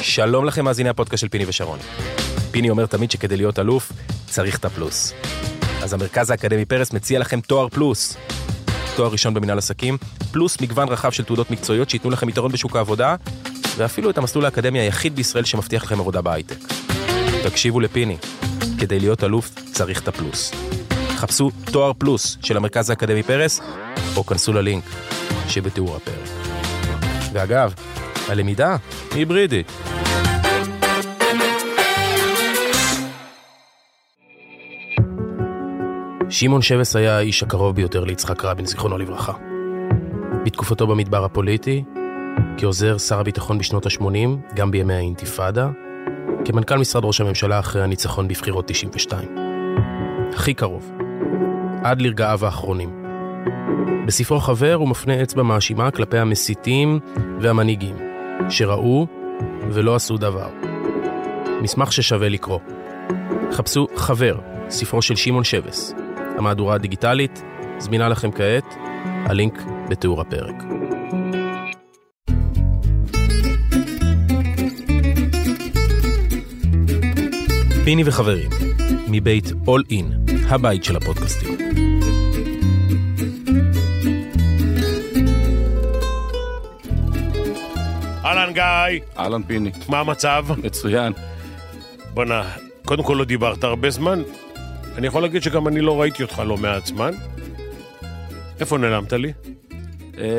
[0.00, 1.78] שלום לכם מאזיני הפודקאסט של פיני ושרון.
[2.50, 3.92] פיני אומר תמיד שכדי להיות אלוף,
[4.26, 5.12] צריך את הפלוס.
[5.82, 8.16] אז המרכז האקדמי פרס מציע לכם תואר פלוס.
[8.96, 9.96] תואר ראשון במנהל עסקים,
[10.32, 13.16] פלוס מגוון רחב של תעודות מקצועיות שייתנו לכם יתרון בשוק העבודה,
[13.76, 16.58] ואפילו את המסלול האקדמי היחיד בישראל שמבטיח לכם עבודה בהייטק.
[17.44, 18.16] תקשיבו לפיני,
[18.78, 20.52] כדי להיות אלוף צריך את הפלוס.
[21.16, 23.60] חפשו תואר פלוס של המרכז האקדמי פרס,
[24.16, 24.84] או כנסו ללינק
[25.48, 26.28] שבתיאור הפרק.
[27.32, 27.74] ואגב,
[28.28, 28.76] הלמידה
[29.14, 29.72] היברידית.
[36.30, 39.32] שמעון שבס היה האיש הקרוב ביותר ליצחק רבין, זיכרונו לברכה.
[40.44, 41.84] בתקופתו במדבר הפוליטי,
[42.58, 45.68] כעוזר שר הביטחון בשנות ה-80, גם בימי האינתיפאדה,
[46.44, 49.28] כמנכ"ל משרד ראש הממשלה אחרי הניצחון בבחירות 92.
[50.34, 50.92] הכי קרוב,
[51.82, 53.04] עד לרגעיו האחרונים.
[54.06, 57.00] בספרו חבר הוא מפנה אצבע מאשימה כלפי המסיתים
[57.40, 57.96] והמנהיגים,
[58.50, 59.06] שראו
[59.70, 60.48] ולא עשו דבר.
[61.62, 62.58] מסמך ששווה לקרוא.
[63.52, 65.94] חפשו חבר, ספרו של שמעון שבס.
[66.38, 67.42] המהדורה הדיגיטלית
[67.78, 70.54] זמינה לכם כעת, הלינק בתיאור הפרק.
[77.84, 78.50] פיני וחברים,
[79.08, 81.87] מבית All In, הבית של הפודקאסטים.
[88.28, 90.46] אהלן גיא, אהלן פיני, מה המצב?
[90.64, 91.12] מצוין.
[92.14, 92.50] בואנה,
[92.84, 94.22] קודם כל לא דיברת הרבה זמן.
[94.96, 97.10] אני יכול להגיד שגם אני לא ראיתי אותך לא מעט זמן.
[98.60, 99.32] איפה נעלמת לי?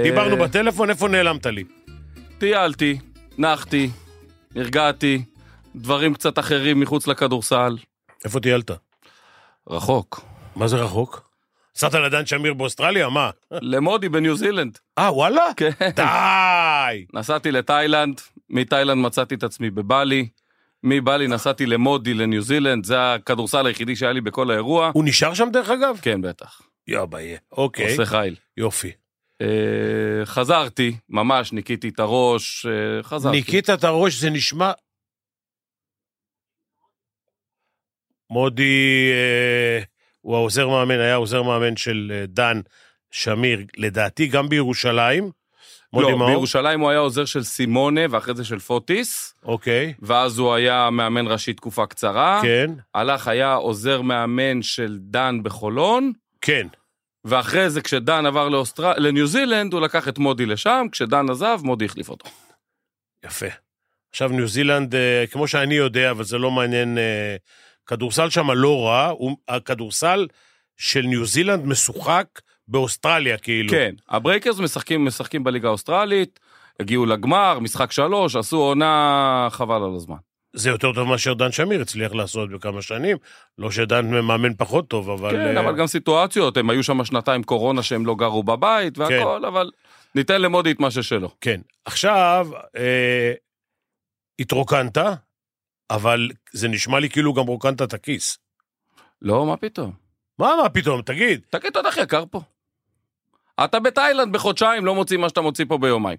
[0.04, 1.64] דיברנו בטלפון, איפה נעלמת לי?
[2.38, 3.00] טיילתי,
[3.38, 3.90] נחתי,
[4.56, 5.24] הרגעתי,
[5.76, 7.78] דברים קצת אחרים מחוץ לכדורסל.
[8.26, 8.72] איפה טיילת?
[9.70, 10.22] רחוק.
[10.56, 11.29] מה זה רחוק?
[11.76, 13.10] נסעת לדן שמיר באוסטרליה?
[13.10, 13.30] מה?
[13.52, 14.78] למודי בניו זילנד.
[14.98, 15.46] אה, וואלה?
[15.58, 15.70] כן.
[15.96, 17.06] די!
[17.14, 20.28] נסעתי לתאילנד, מתאילנד מצאתי את עצמי בבלי,
[20.84, 24.92] מבלי נסעתי למודי לניו זילנד, זה הכדורסל היחידי שהיה לי בכל האירוע.
[24.94, 26.00] הוא נשאר שם דרך אגב?
[26.02, 26.62] כן, בטח.
[26.88, 27.38] יא ביי.
[27.52, 27.92] אוקיי.
[27.92, 28.36] עושה חיל.
[28.58, 28.92] יופי.
[29.42, 33.38] אה, חזרתי, ממש ניקיתי את הראש, אה, חזרתי.
[33.38, 34.72] ניקית את הראש, זה נשמע...
[38.30, 39.84] מודי אה,
[40.30, 42.62] הוא העוזר מאמן, היה עוזר מאמן של אה, דן
[43.12, 45.32] שמיר, לדעתי גם בירושלים.
[45.94, 46.30] לא, מאור?
[46.30, 51.28] בירושלים הוא היה עוזר של סימונה ואחרי זה של פוטיס, אוקיי, ואז הוא היה מאמן
[51.28, 52.40] ראשי תקופה קצרה.
[52.44, 56.68] כן, הלך, היה עוזר מאמן של דן בחולון, כן.
[57.26, 58.94] ואחרי זה כשדן עבר לאוסטר...
[58.98, 62.30] לניו זילנד, הוא לקח את מודי לשם, כשדן עזב, מודי החליף אותו.
[63.26, 63.48] יפה.
[64.10, 66.98] עכשיו ניו זילנד, אה, כמו שאני יודע, אבל זה לא מעניין,
[67.92, 69.14] אה, כדורסל שם לא רע,
[69.48, 70.28] הכדורסל
[70.78, 72.28] של ניו זילנד משוחק
[72.68, 73.70] באוסטרליה, כאילו.
[73.70, 76.40] כן, הברייקרס משחקים, משחקים בליגה האוסטרלית,
[76.80, 80.16] הגיעו לגמר, משחק שלוש, עשו עונה חבל על הזמן.
[80.54, 83.18] זה יותר טוב מאשר דן שמיר הצליח לעשות בכמה שנים.
[83.58, 85.32] לא שדן מאמן פחות טוב, אבל...
[85.32, 89.46] כן, אה, אבל גם סיטואציות, הם היו שם שנתיים קורונה שהם לא גרו בבית והכל,
[89.46, 89.72] אבל
[90.16, 91.30] ניתן למודי את מה ששלו.
[91.42, 91.62] כן.
[91.86, 92.48] עכשיו,
[92.78, 93.34] אה,
[94.40, 94.98] התרוקנת,
[95.90, 98.38] אבל זה נשמע לי כאילו גם רוקנת את הכיס.
[99.22, 99.92] לא, מה פתאום?
[100.40, 101.42] מה, מה פתאום, תגיד.
[101.50, 102.42] תגיד, אתה איך יקר פה?
[103.64, 106.18] אתה בתאילנד בחודשיים, לא מוציא מה שאתה מוציא פה ביומיים.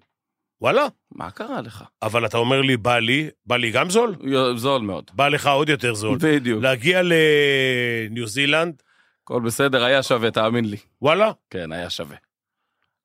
[0.60, 0.86] וואלה.
[1.12, 1.84] מה קרה לך?
[2.02, 4.16] אבל אתה אומר לי, בא לי, בא לי גם זול?
[4.56, 5.10] זול מאוד.
[5.14, 6.18] בא לך עוד יותר זול.
[6.20, 6.62] בדיוק.
[6.62, 8.82] להגיע לניו זילנד,
[9.24, 10.76] הכל בסדר, היה שווה, תאמין לי.
[11.02, 12.16] וואלה, כן, היה שווה.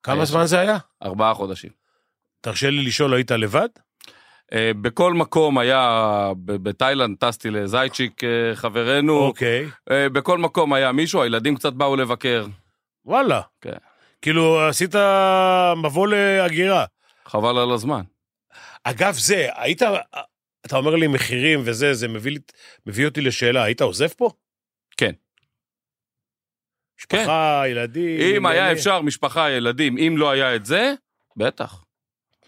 [0.02, 0.78] כמה היה זמן זה היה?
[1.02, 1.70] ארבעה חודשים.
[2.40, 3.68] תרשה לי לשאול, היית לבד?
[4.52, 9.66] אה, בכל מקום היה, בתאילנד טסתי לזייצ'יק אה, חברנו, אוקיי.
[9.90, 12.46] אה, בכל מקום היה מישהו, הילדים קצת באו לבקר.
[13.04, 13.40] וואלה.
[13.60, 13.76] כן.
[14.22, 14.94] כאילו, עשית
[15.76, 16.84] מבוא להגירה.
[17.24, 18.02] חבל על הזמן.
[18.84, 19.82] אגב, זה, היית,
[20.66, 22.38] אתה אומר לי מחירים וזה, זה מביא, לי,
[22.86, 24.30] מביא אותי לשאלה, היית עוזב פה?
[24.96, 25.12] כן.
[27.00, 28.20] משפחה, ילדים.
[28.20, 28.76] אם היה עניינים.
[28.76, 30.94] אפשר, משפחה, ילדים, אם לא היה את זה,
[31.36, 31.84] בטח.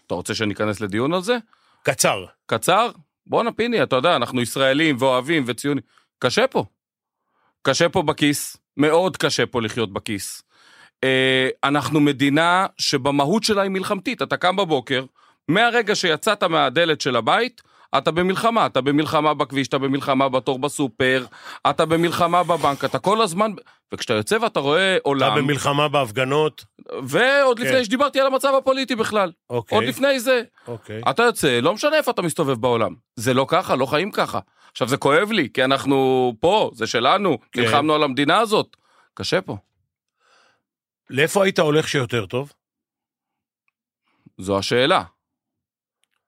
[0.07, 1.37] אתה רוצה שניכנס לדיון על זה?
[1.83, 2.25] קצר.
[2.45, 2.91] קצר?
[3.27, 5.83] בואנה פיני, אתה יודע, אנחנו ישראלים ואוהבים וציונים.
[6.19, 6.65] קשה פה.
[7.61, 10.43] קשה פה בכיס, מאוד קשה פה לחיות בכיס.
[11.03, 14.21] אה, אנחנו מדינה שבמהות שלה היא מלחמתית.
[14.21, 15.05] אתה קם בבוקר,
[15.47, 17.61] מהרגע שיצאת מהדלת של הבית,
[17.97, 21.25] אתה במלחמה, אתה במלחמה בכביש, אתה במלחמה בתור בסופר,
[21.69, 23.51] אתה במלחמה בבנק, אתה כל הזמן...
[23.93, 26.65] וכשאתה יוצא ואתה רואה אתה עולם, במלחמה בהפגנות.
[27.03, 27.65] ועוד כן.
[27.65, 29.77] לפני שדיברתי על המצב הפוליטי בכלל, אוקיי.
[29.77, 31.01] עוד לפני זה, אוקיי.
[31.09, 32.95] אתה יוצא, לא משנה איפה אתה מסתובב בעולם.
[33.15, 34.39] זה לא ככה, לא חיים ככה.
[34.71, 37.61] עכשיו, זה כואב לי, כי אנחנו פה, זה שלנו, כן.
[37.61, 38.77] נלחמנו על המדינה הזאת.
[39.13, 39.57] קשה פה.
[41.09, 42.53] לאיפה היית הולך שיותר טוב?
[44.37, 45.03] זו השאלה.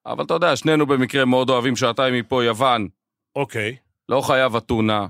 [0.06, 2.88] אבל אתה יודע, שנינו במקרה מאוד אוהבים שעתיים מפה יוון,
[3.36, 3.76] אוקיי.
[4.10, 5.08] לא חייב אתונה,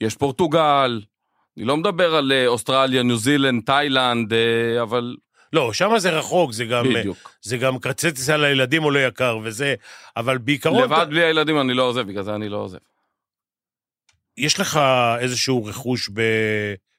[0.00, 1.02] יש פורטוגל,
[1.56, 5.16] אני לא מדבר על אה, אוסטרליה, ניו זילנד, תאילנד, אה, אבל
[5.52, 7.34] לא, שם זה רחוק, זה גם, בדיוק.
[7.42, 9.74] זה גם כרטיסי טיסה לילדים עולה יקר וזה,
[10.16, 12.78] אבל בעיקרון, לבד בלי הילדים אני לא עוזב, בגלל זה אני לא עוזב.
[14.36, 14.80] יש לך
[15.18, 16.20] איזשהו רכוש ב...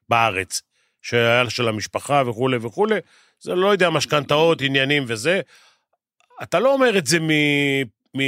[0.09, 0.61] בארץ,
[1.01, 2.95] שהיה של המשפחה וכולי וכולי,
[3.39, 5.41] זה לא יודע, משכנתאות, עניינים וזה.
[6.43, 7.29] אתה לא אומר את זה מ...
[8.17, 8.21] מ...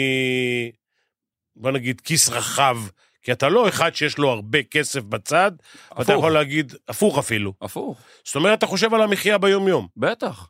[1.56, 2.78] בוא נגיד, כיס רחב,
[3.22, 5.52] כי אתה לא אחד שיש לו הרבה כסף בצד,
[5.92, 6.16] ואתה הפוך.
[6.18, 7.54] יכול להגיד, הפוך אפילו.
[7.62, 10.50] הפוך, זאת אומרת, אתה חושב על המחיה ביום-יום, בטח.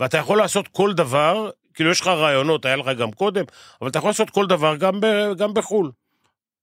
[0.00, 3.44] ואתה יכול לעשות כל דבר, כאילו יש לך רעיונות, היה לך גם קודם,
[3.80, 5.06] אבל אתה יכול לעשות כל דבר גם, ב...
[5.38, 5.90] גם בחו"ל.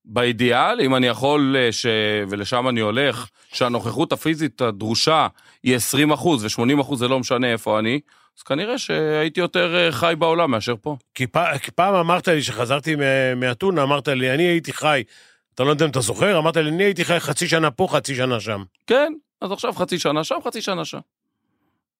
[0.06, 1.86] באידיאל, אם אני יכול, אה, ש...
[2.30, 5.28] ולשם אני הולך, שהנוכחות הפיזית הדרושה
[5.64, 8.00] היא 20 אחוז, ו-80 אחוז זה לא משנה איפה אני,
[8.38, 10.98] אז כנראה שהייתי יותר אה, חי בעולם מאשר פה.
[11.16, 11.38] כי, פ...
[11.62, 15.04] כי פעם אמרת לי, שחזרתי מ- מאתונה, אמרת לי, אני הייתי חי,
[15.56, 18.16] אתה לא יודע אם אתה זוכר, אמרת לי, אני הייתי חי חצי שנה פה, חצי
[18.16, 18.64] שנה שם.
[18.88, 21.00] כן, אז עכשיו חצי שנה שם, חצי שנה שם.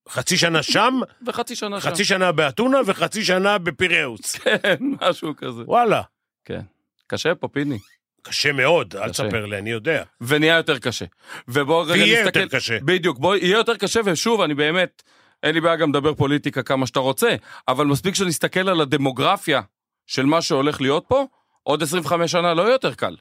[0.10, 1.90] חצי שנה שם, וחצי שנה שם.
[1.90, 4.36] חצי שנה באתונה וחצי שנה בפיראוס.
[4.36, 5.62] כן, משהו כזה.
[5.66, 6.02] וואלה,
[6.46, 6.62] כן.
[7.08, 7.78] קשה פה, פיני.
[8.22, 9.24] קשה מאוד, אל קשה.
[9.24, 10.04] תספר לי, אני יודע.
[10.22, 11.06] ונהיה יותר קשה.
[11.48, 12.40] ובואו רגע ויהיה נסתכל...
[12.40, 12.78] יותר קשה.
[12.82, 15.04] בדיוק, בוא, יהיה יותר קשה, ושוב, אני באמת,
[15.44, 17.36] אין לי בעיה גם לדבר פוליטיקה כמה שאתה רוצה,
[17.68, 19.62] אבל מספיק שנסתכל על הדמוגרפיה
[20.08, 21.26] של מה שהולך להיות פה,
[21.64, 23.16] עוד 25 שנה לא יותר קל.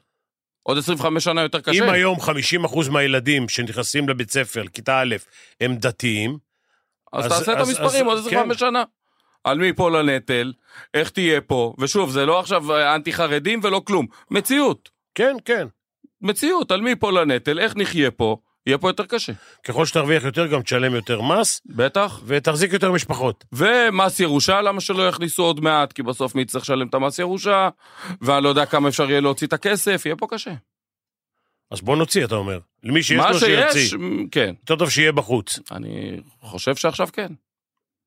[0.63, 1.83] עוד 25 שנה יותר קשה.
[1.85, 5.15] אם היום 50% מהילדים שנכנסים לבית ספר, כיתה א',
[5.61, 6.37] הם דתיים,
[7.13, 8.83] אז אז- תעשה את אז- המספרים אז- עוד 25 שנה.
[9.43, 10.53] על מי ייפול הנטל,
[10.93, 14.05] איך תהיה פה, ושוב, זה לא עכשיו אה, אנטי חרדים ולא כלום.
[14.31, 15.67] מציאות, כן, כן.
[16.21, 18.37] מציאות, על מי ייפול הנטל, איך נחיה פה,
[18.67, 19.33] יהיה פה יותר קשה.
[19.63, 22.21] ככל שתרוויח יותר, גם תשלם יותר מס, בטח.
[22.25, 23.45] ותחזיק יותר משפחות.
[23.51, 25.93] ומס ירושה, למה שלא יכניסו עוד מעט?
[25.93, 27.69] כי בסוף מי יצטרך לשלם את המס ירושה,
[28.21, 30.53] ואני לא יודע כמה אפשר יהיה להוציא את הכסף, יהיה פה קשה.
[31.71, 32.59] אז בוא נוציא, אתה אומר.
[32.83, 33.97] למי שיש מה לו שיש, שיוציא.
[33.97, 34.53] מ, כן.
[34.59, 35.59] יותר טוב שיהיה בחוץ.
[35.71, 37.31] אני חושב שעכשיו כן.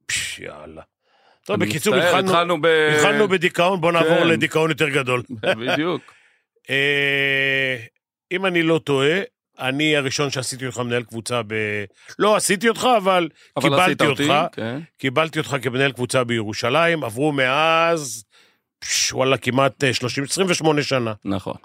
[0.07, 0.83] פש, יאללה.
[1.45, 2.67] טוב, בקיצור, התחלנו ב...
[2.67, 4.29] התחלנו בדיכאון, בוא נעבור כן.
[4.29, 5.23] לדיכאון יותר גדול.
[5.61, 6.03] בדיוק.
[6.71, 7.77] אה,
[8.33, 9.21] אם אני לא טועה,
[9.59, 11.55] אני הראשון שעשיתי אותך מנהל קבוצה ב...
[12.19, 14.55] לא עשיתי אותך, אבל אבל קיבלתי אותי, אותך.
[14.57, 14.81] כן.
[14.99, 18.25] קיבלתי אותך כמנהל קבוצה בירושלים, עברו מאז,
[18.79, 21.13] פש, וואלה, כמעט אה, 30, 28 שנה.
[21.25, 21.57] נכון.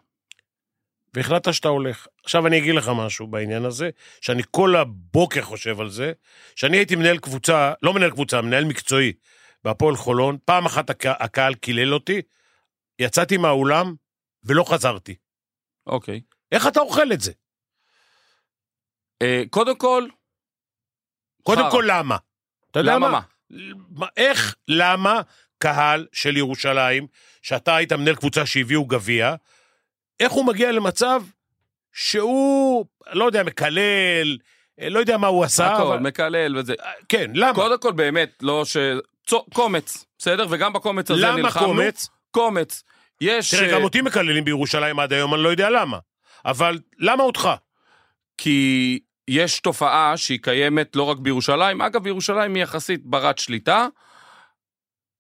[1.13, 2.07] והחלטת שאתה הולך.
[2.23, 3.89] עכשיו אני אגיד לך משהו בעניין הזה,
[4.21, 6.11] שאני כל הבוקר חושב על זה,
[6.55, 9.13] שאני הייתי מנהל קבוצה, לא מנהל קבוצה, מנהל מקצועי
[9.63, 11.05] בהפועל חולון, פעם אחת הק...
[11.05, 12.21] הקהל קילל אותי,
[12.99, 13.95] יצאתי מהאולם
[14.43, 15.15] ולא חזרתי.
[15.88, 16.21] אוקיי.
[16.51, 17.31] איך אתה אוכל את זה?
[19.21, 20.07] אה, קודם כל,
[21.44, 21.71] קודם חרא.
[21.71, 22.18] כל, למה?
[22.71, 24.07] אתה יודע למה מה?
[24.18, 25.21] איך, למה
[25.57, 27.07] קהל של ירושלים,
[27.41, 29.35] שאתה היית מנהל קבוצה שהביאו גביע,
[30.19, 31.23] איך הוא מגיע למצב
[31.94, 34.38] שהוא, לא יודע, מקלל,
[34.81, 35.97] אה, לא יודע מה הוא עשה, הכל, אבל...
[36.00, 36.74] מקלל וזה.
[37.09, 37.53] כן, למה?
[37.53, 38.77] קודם כל, באמת, לא ש...
[39.27, 40.45] צו- קומץ, בסדר?
[40.50, 41.67] וגם בקומץ הזה למה נלחמנו.
[41.67, 42.09] קומץ?
[42.31, 42.83] קומץ.
[43.21, 43.56] יש...
[43.56, 45.97] תראה, אה, גם אותי מקללים בירושלים עד היום, אני לא יודע למה.
[46.45, 47.50] אבל למה אותך?
[48.38, 53.88] כי יש תופעה שהיא קיימת לא רק בירושלים, אגב, בירושלים היא יחסית ברת שליטה.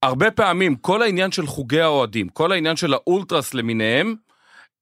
[0.03, 4.15] הרבה פעמים כל העניין של חוגי האוהדים, כל העניין של האולטרס למיניהם,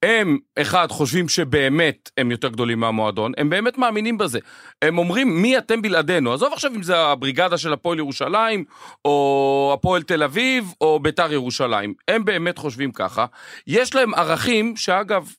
[0.03, 4.39] הם, אחד, חושבים שבאמת הם יותר גדולים מהמועדון, הם באמת מאמינים בזה.
[4.81, 6.33] הם אומרים, מי אתם בלעדינו?
[6.33, 8.65] עזוב עכשיו אם זה הבריגדה של הפועל ירושלים,
[9.05, 11.93] או הפועל תל אביב, או ביתר ירושלים.
[12.07, 13.25] הם באמת חושבים ככה.
[13.67, 15.29] יש להם ערכים, שאגב,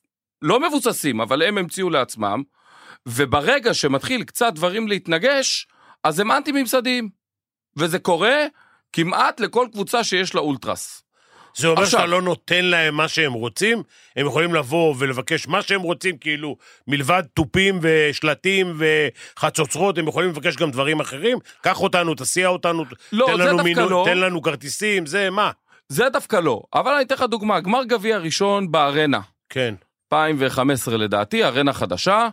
[0.41, 2.43] לא מבוססים, אבל הם המציאו לעצמם,
[3.07, 5.67] וברגע שמתחיל קצת דברים להתנגש,
[6.03, 7.09] אז הם אנטי-ממסדיים.
[7.77, 8.37] וזה קורה
[8.93, 11.03] כמעט לכל קבוצה שיש לה אולטרס.
[11.55, 13.83] זה אומר עכשיו- שאתה לא נותן להם מה שהם רוצים?
[14.15, 20.55] הם יכולים לבוא ולבקש מה שהם רוצים, כאילו, מלבד תופים ושלטים וחצוצרות, הם יכולים לבקש
[20.55, 21.37] גם דברים אחרים?
[21.61, 24.03] קח אותנו, תסיע אותנו, לא, תן לנו מינוי, לא.
[24.07, 25.51] תן לנו כרטיסים, זה מה?
[25.89, 26.61] זה דווקא לא.
[26.73, 29.73] אבל אני אתן לך דוגמה, גמר גביע ראשון בארנה, כן.
[30.13, 32.27] 2015 לדעתי, ארנה חדשה.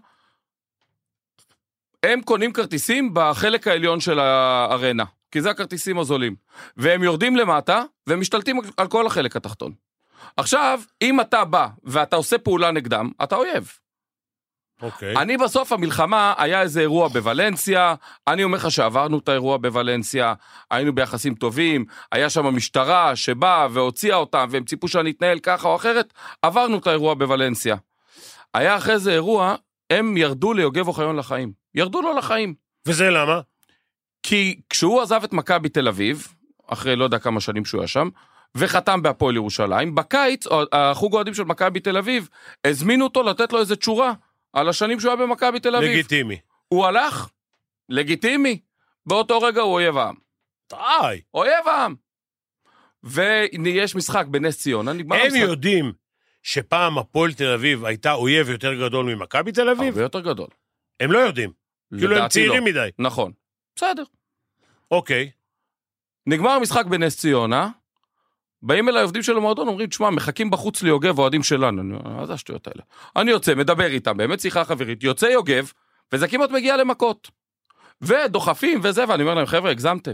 [2.02, 6.34] הם קונים כרטיסים בחלק העליון של הארנה, כי זה הכרטיסים הזולים.
[6.76, 9.72] והם יורדים למטה, והם משתלטים על כל החלק התחתון.
[10.36, 13.72] עכשיו, אם אתה בא ואתה עושה פעולה נגדם, אתה אויב.
[14.82, 15.16] אוקיי.
[15.16, 17.94] אני בסוף המלחמה, היה איזה אירוע בוולנסיה,
[18.28, 20.34] אני אומר לך שעברנו את האירוע בוולנסיה,
[20.70, 25.76] היינו ביחסים טובים, היה שם משטרה שבאה והוציאה אותם, והם ציפו שאני אתנהל ככה או
[25.76, 26.12] אחרת,
[26.42, 27.76] עברנו את האירוע בוולנסיה.
[28.54, 29.54] היה אחרי זה אירוע,
[29.90, 31.52] הם ירדו ליוגב אוחיון לחיים.
[31.78, 32.54] ירדו לו לחיים.
[32.86, 33.40] וזה למה?
[34.22, 36.28] כי כשהוא עזב את מכבי תל אביב,
[36.66, 38.08] אחרי לא יודע כמה שנים שהוא היה שם,
[38.54, 39.94] וחתם בהפועל ירושלים.
[39.94, 42.28] בקיץ, החוג אוהדים של מכבי תל אביב,
[42.64, 44.12] הזמינו אותו לתת לו איזה תשורה
[44.52, 45.90] על השנים שהוא היה במכבי תל אביב.
[45.90, 46.38] לגיטימי.
[46.68, 47.28] הוא הלך,
[47.88, 48.60] לגיטימי.
[49.06, 50.14] באותו רגע הוא אויב העם.
[50.70, 51.20] די.
[51.34, 51.94] אויב העם.
[53.04, 55.40] ויש משחק בנס ציונה, נגמר הם המשחק.
[55.40, 55.92] יודעים
[56.42, 59.88] שפעם הפועל תל אביב הייתה אויב יותר גדול ממכבי תל אביב?
[59.88, 60.48] הרבה יותר גדול.
[61.00, 61.57] הם לא יודעים.
[61.96, 62.70] כאילו הם לדעתי צעירים לא.
[62.70, 62.88] מדי.
[62.98, 63.32] נכון.
[63.76, 64.02] בסדר.
[64.90, 65.30] אוקיי.
[66.26, 67.68] נגמר המשחק בנס ציונה,
[68.62, 71.82] באים אליי עובדים של המועדון, אומרים, תשמע, מחכים בחוץ ליוגב אוהדים שלנו.
[71.82, 72.82] אני אומר, מה זה השטויות האלה?
[73.16, 75.72] אני יוצא, מדבר איתם, באמת שיחה חברית, יוצא יוגב,
[76.12, 77.30] וזה כמעט מגיע למכות.
[78.00, 80.12] ודוחפים וזה, ואני אומר להם, חבר'ה, הגזמתם.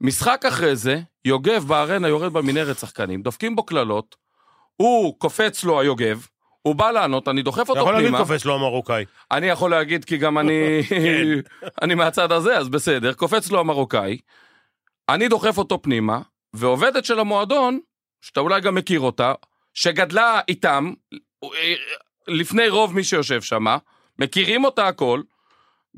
[0.00, 4.16] משחק אחרי זה, יוגב בארנה יורד במנהרת שחקנים, דופקים בו קללות,
[4.76, 6.26] הוא קופץ לו היוגב,
[6.68, 8.24] הוא בא לענות, אני דוחף אתה אותו יכול להגיד פנימה.
[8.24, 9.04] קופץ לו המרוקאי.
[9.30, 10.80] אני יכול להגיד כי גם אני.
[11.82, 14.18] אני מהצד הזה, אז בסדר, קופץ לו המרוקאי,
[15.08, 16.20] אני דוחף אותו פנימה,
[16.54, 17.80] ועובדת של המועדון,
[18.20, 19.32] שאתה אולי גם מכיר אותה,
[19.74, 20.92] שגדלה איתם,
[22.28, 23.66] לפני רוב מי שיושב שם,
[24.18, 25.22] מכירים אותה הכל,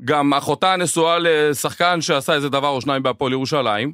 [0.05, 3.93] גם אחותה נשואה לשחקן שעשה איזה דבר או שניים בהפועל ירושלים,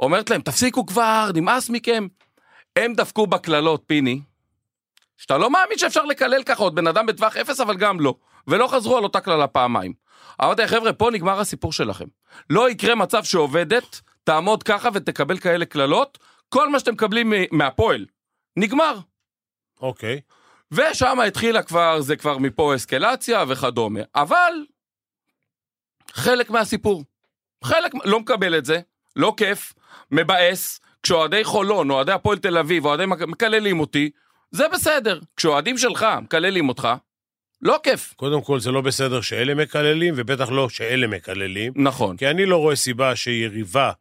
[0.00, 2.06] אומרת להם, תפסיקו כבר, נמאס מכם.
[2.76, 4.20] הם דפקו בקללות, פיני,
[5.16, 8.14] שאתה לא מאמין שאפשר לקלל ככה עוד בן אדם בטווח אפס, אבל גם לא.
[8.48, 9.92] ולא חזרו על אותה קללה פעמיים.
[10.42, 12.04] אמרתי, חבר'ה, פה נגמר הסיפור שלכם.
[12.50, 16.18] לא יקרה מצב שעובדת, תעמוד ככה ותקבל כאלה קללות,
[16.48, 18.06] כל מה שאתם מקבלים מהפועל,
[18.56, 18.98] נגמר.
[19.80, 20.20] אוקיי.
[20.72, 24.00] ושם התחילה כבר, זה כבר מפה אסקלציה וכדומה.
[24.14, 24.52] אבל,
[26.12, 27.04] חלק מהסיפור.
[27.64, 28.80] חלק, לא מקבל את זה,
[29.16, 29.72] לא כיף,
[30.10, 34.10] מבאס, כשאוהדי חולון, אוהדי הפועל תל אביב, אוהדי מקללים אותי,
[34.50, 35.20] זה בסדר.
[35.36, 36.88] כשאוהדים שלך מקללים אותך,
[37.62, 38.14] לא כיף.
[38.16, 41.72] קודם כל, זה לא בסדר שאלה מקללים, ובטח לא שאלה מקללים.
[41.76, 42.16] נכון.
[42.16, 43.92] כי אני לא רואה סיבה שיריבה,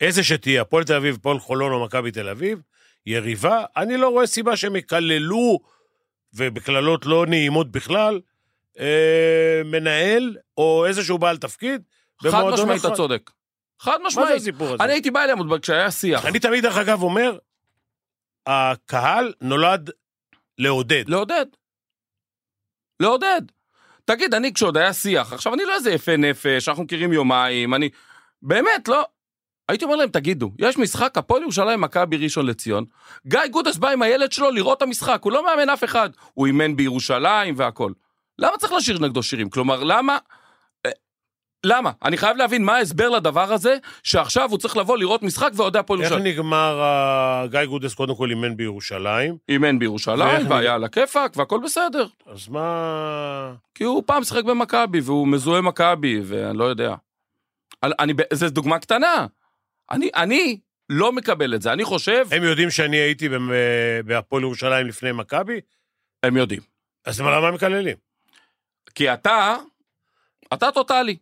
[0.00, 2.58] איזה שתהיה, הפועל תל אביב, הפועל חולון או מכבי תל אביב,
[3.06, 5.58] יריבה, אני לא רואה סיבה שהם יקללו,
[6.34, 8.20] ובקללות לא נעימות בכלל,
[8.78, 11.82] אה, מנהל או איזשהו בעל תפקיד
[12.22, 12.80] חד משמעית.
[12.80, 13.30] אתה צודק.
[13.80, 14.40] חד מה זה משמעית.
[14.40, 14.84] הסיפור הזה?
[14.84, 16.26] אני הייתי בא אליהם עוד כשהיה שיח.
[16.26, 17.38] אני תמיד, דרך אגב, אומר,
[18.46, 19.90] הקהל נולד
[20.58, 21.04] לעודד.
[21.08, 21.46] לעודד.
[23.00, 23.42] לעודד.
[24.04, 27.88] תגיד, אני כשעוד היה שיח, עכשיו אני לא איזה יפה נפש, אנחנו מכירים יומיים, אני...
[28.42, 29.06] באמת, לא...
[29.68, 32.84] הייתי אומר להם, תגידו, יש משחק הפועל ירושלים מכבי ראשון לציון,
[33.26, 36.46] גיא גודס בא עם הילד שלו לראות את המשחק, הוא לא מאמן אף אחד, הוא
[36.46, 37.92] אימן בירושלים והכל.
[38.38, 39.50] למה צריך לשיר נגדו שירים?
[39.50, 40.18] כלומר, למה...
[41.64, 41.90] למה?
[42.04, 46.00] אני חייב להבין מה ההסבר לדבר הזה, שעכשיו הוא צריך לבוא לראות משחק ואוהדי הפועל
[46.02, 46.32] איך ירושלים.
[46.32, 52.06] נגמר, ה- גיא גודס קודם כל אימן בירושלים, אימן בירושלים, והיה על הכיפאק, והכל בסדר.
[52.26, 53.54] אז מה...
[53.74, 56.94] כי הוא פעם שיחק במכבי, והוא מזוהה מכבי, ואני לא יודע.
[57.82, 59.26] אני, זו דוגמה קטנה.
[59.90, 63.28] אני, אני לא מקבל את זה, אני חושב, הם יודעים שאני הייתי
[64.04, 65.60] בהפועל ירושלים לפני מכבי,
[66.22, 66.60] הם יודעים.
[67.06, 67.96] אז למה הם מקללים?
[68.94, 69.56] כי אתה,
[70.54, 71.16] אתה טוטאלי.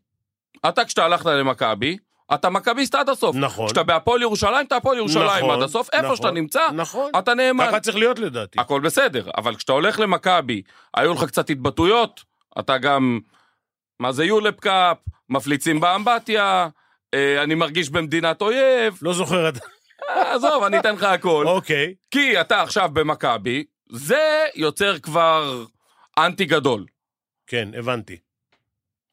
[0.68, 1.96] אתה כשאתה הלכת למכבי,
[2.34, 3.36] אתה מכביסט עד הסוף.
[3.36, 3.66] נכון.
[3.66, 7.10] כשאתה בהפועל ירושלים, אתה הפועל ירושלים נכון, עד הסוף, איפה נכון, שאתה נמצא, נכון.
[7.18, 7.66] אתה נאמן.
[7.66, 8.60] ככה צריך להיות לדעתי.
[8.60, 10.62] הכל בסדר, אבל כשאתה הולך למכבי,
[10.96, 12.24] היו לך קצת התבטאויות,
[12.58, 13.20] אתה גם,
[14.00, 14.96] מה זה יולפ קאפ,
[15.28, 16.68] מפליצים באמבטיה,
[17.14, 19.54] אה, אני מרגיש במדינת אויב, לא זוכר את...
[20.08, 21.44] אה, עזוב, אני אתן לך הכל.
[21.46, 21.94] אוקיי.
[22.10, 25.64] כי אתה עכשיו במכבי, זה יוצר כבר
[26.18, 26.86] אנטי גדול.
[27.46, 28.16] כן, הבנתי.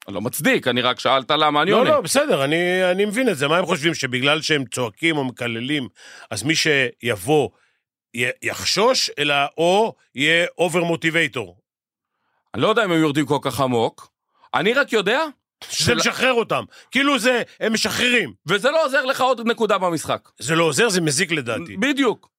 [0.08, 1.90] לא מצדיק, אני רק שאלת למה אני לא, עונה.
[1.90, 2.56] לא, בסדר, אני,
[2.90, 3.48] אני מבין את זה.
[3.48, 5.88] מה הם חושבים, שבגלל שהם צועקים או מקללים,
[6.30, 7.48] אז מי שיבוא
[8.16, 11.58] י- יחשוש, אלא או יהיה over motivated.
[12.54, 14.08] אני לא יודע אם הם יורדים כל כך עמוק,
[14.54, 15.20] אני רק יודע,
[15.70, 16.64] שזה של- משחרר אותם.
[16.90, 18.32] כאילו זה, הם משחררים.
[18.46, 20.28] וזה לא עוזר לך עוד נקודה במשחק.
[20.38, 21.76] זה לא עוזר, זה מזיק לדעתי.
[21.76, 22.35] בדיוק.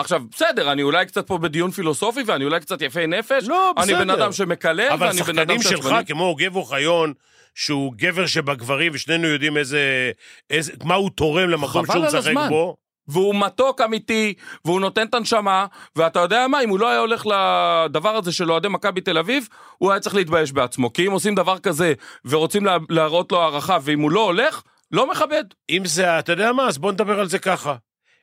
[0.00, 3.86] עכשיו, בסדר, אני אולי קצת פה בדיון פילוסופי, ואני אולי קצת יפה נפש, לא, אני
[3.86, 3.98] בסדר.
[3.98, 6.06] בן אדם שמקלל, אבל ואני בן אדם שחקנים שלך, שעצבני.
[6.06, 7.12] כמו גב אוחיון,
[7.54, 10.10] שהוא גבר שבגברים, ושנינו יודעים איזה,
[10.50, 12.32] איזה, מה הוא תורם למקום שהוא משחק.
[12.48, 12.76] בו.
[13.08, 17.26] והוא מתוק אמיתי, והוא נותן את הנשמה, ואתה יודע מה, אם הוא לא היה הולך
[17.26, 20.92] לדבר הזה של אוהדי מכבי תל אביב, הוא היה צריך להתבייש בעצמו.
[20.92, 21.92] כי אם עושים דבר כזה,
[22.24, 24.62] ורוצים לה, להראות לו הערכה, ואם הוא לא הולך,
[24.92, 25.44] לא מכבד.
[25.70, 27.74] אם זה, אתה יודע מה, אז בוא נדבר על זה ככה.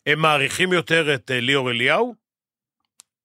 [0.05, 2.15] הם מעריכים יותר את אה, ליאור אליהו?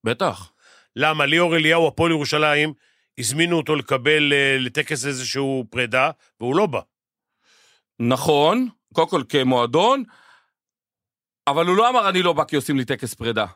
[0.04, 0.52] בטח.
[0.96, 1.26] למה?
[1.26, 2.72] ליאור אליהו, הפועל ירושלים,
[3.18, 6.10] הזמינו אותו לקבל, אה, לטקס איזשהו פרידה,
[6.40, 6.80] והוא לא בא.
[8.00, 10.04] נכון, קודם כל כמועדון,
[11.46, 13.46] אבל הוא לא אמר אני לא בא כי עושים לי טקס פרידה.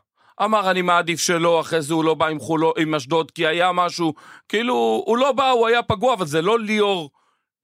[0.43, 3.73] אמר אני מעדיף שלא, אחרי זה הוא לא בא עם חולו, עם אשדוד כי היה
[3.73, 4.15] משהו,
[4.49, 7.11] כאילו, הוא לא בא, הוא היה פגוע, אבל זה לא ליאור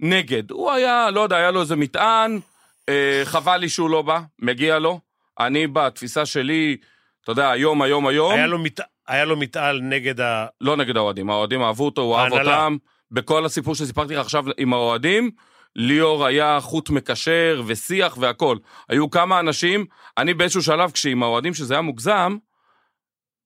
[0.01, 0.51] נגד.
[0.51, 2.41] הוא היה, לא יודע, היה לו איזה מטען,
[2.89, 5.01] אה, חבל לי שהוא לא בא, מגיע לו.
[5.41, 6.77] אני בתפיסה שלי,
[7.25, 10.47] אתה יודע, היום, היום, היום, היה לו מת- היה לו מתעל נגד ה...
[10.61, 12.33] לא נגד האוהדים, האוהדים אהבו אותו, הוא אהב.
[12.33, 12.77] אותם.
[13.11, 15.31] בכל הסיפור שסיפרתי לך עכשיו עם האוהדים,
[15.77, 18.57] ליאור היה חוט מקשר ושיח והכל.
[18.89, 19.85] היו כמה אנשים,
[20.19, 22.37] אני באיזשהו שלב, כשעם האוהדים שזה היה מוגזם,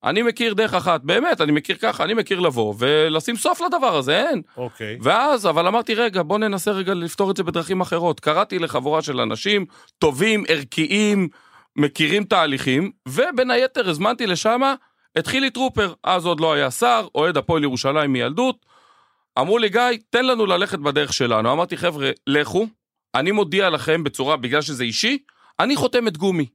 [0.04, 4.28] אני מכיר דרך אחת, באמת, אני מכיר ככה, אני מכיר לבוא ולשים סוף לדבר הזה,
[4.28, 4.42] אין.
[4.56, 4.98] אוקיי.
[5.02, 8.20] ואז, אבל אמרתי, רגע, בוא ננסה רגע לפתור את זה בדרכים אחרות.
[8.20, 9.66] קראתי לחבורה של אנשים
[9.98, 11.28] טובים, ערכיים,
[11.76, 14.74] מכירים תהליכים, ובין היתר הזמנתי לשמה
[15.18, 18.66] את חילי טרופר, אז עוד לא היה שר, אוהד הפועל ירושלים מילדות.
[19.38, 21.52] אמרו לי, גיא, תן לנו ללכת בדרך שלנו.
[21.52, 22.66] אמרתי, חבר'ה, לכו,
[23.14, 25.18] אני מודיע לכם בצורה, בגלל שזה אישי,
[25.60, 26.46] אני חותמת גומי.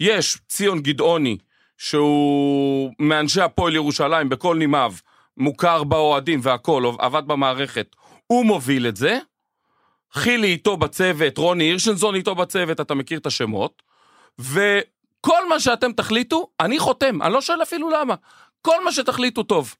[0.00, 1.38] יש ציון גדעוני,
[1.78, 4.92] שהוא מאנשי הפועל ירושלים בכל נימיו,
[5.36, 9.18] מוכר באוהדים והכול, עבד במערכת, הוא מוביל את זה.
[10.12, 13.82] חילי איתו בצוות, רוני הירשנזון איתו בצוות, אתה מכיר את השמות.
[14.40, 18.14] וכל מה שאתם תחליטו, אני חותם, אני לא שואל אפילו למה.
[18.62, 19.74] כל מה שתחליטו טוב.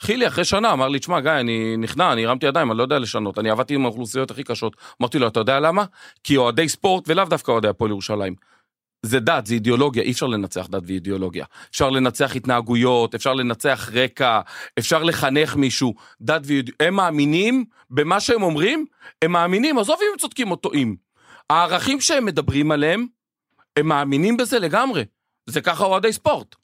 [0.00, 2.98] חילי אחרי שנה אמר לי, תשמע, גיא, אני נכנע, אני הרמתי ידיים, אני לא יודע
[2.98, 4.76] לשנות, אני עבדתי עם האוכלוסיות הכי קשות.
[5.00, 5.84] אמרתי לו, אתה יודע למה?
[6.24, 8.34] כי אוהדי ספורט, ולאו דווקא אוהדי הפועל ירושלים.
[9.06, 11.44] זה דת, זה אידיאולוגיה, אי אפשר לנצח דת ואידיאולוגיה.
[11.70, 14.40] אפשר לנצח התנהגויות, אפשר לנצח רקע,
[14.78, 15.94] אפשר לחנך מישהו.
[16.20, 18.84] דת ואידיאולוגיה, הם מאמינים במה שהם אומרים,
[19.22, 20.96] הם מאמינים, עזוב אם הם צודקים או טועים.
[21.50, 23.06] הערכים שהם מדברים עליהם,
[23.76, 25.04] הם מאמינים בזה לגמרי.
[25.46, 26.56] זה ככה אוהדי ספורט.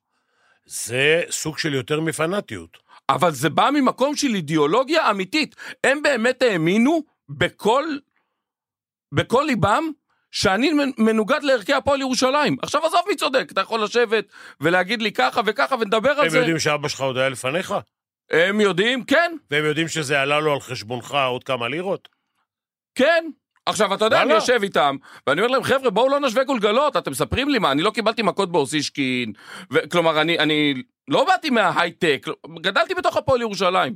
[0.66, 2.78] זה סוג של יותר מפנאטיות.
[3.08, 5.56] אבל זה בא ממקום של אידיאולוגיה אמיתית.
[5.84, 7.84] הם באמת האמינו בכל,
[9.14, 9.90] בכל ליבם
[10.30, 12.56] שאני מנוגד לערכי הפועל ירושלים.
[12.62, 14.24] עכשיו עזוב מי צודק, אתה יכול לשבת
[14.60, 16.38] ולהגיד לי ככה וככה ונדבר על הם זה.
[16.38, 17.74] יודעים שאבא שלך עוד היה לפניך?
[18.30, 22.08] הם יודעים, כן, והם יודעים שזה עלה לו על חשבונך עוד כמה לירות?
[22.94, 23.30] כן.
[23.68, 24.32] עכשיו, אתה יודע, אני.
[24.32, 24.96] יושב איתם,
[25.26, 28.22] ואני אומר להם, חבר'ה, בואו לא נשווה גולגלות, אתם מספרים לי מה, אני לא קיבלתי
[28.22, 29.32] מכות באוסישקין,
[29.90, 30.74] כלומר, אני, אני
[31.08, 33.94] לא באתי מההייטק, לא- גדלתי בתוך הפועל ירושלים.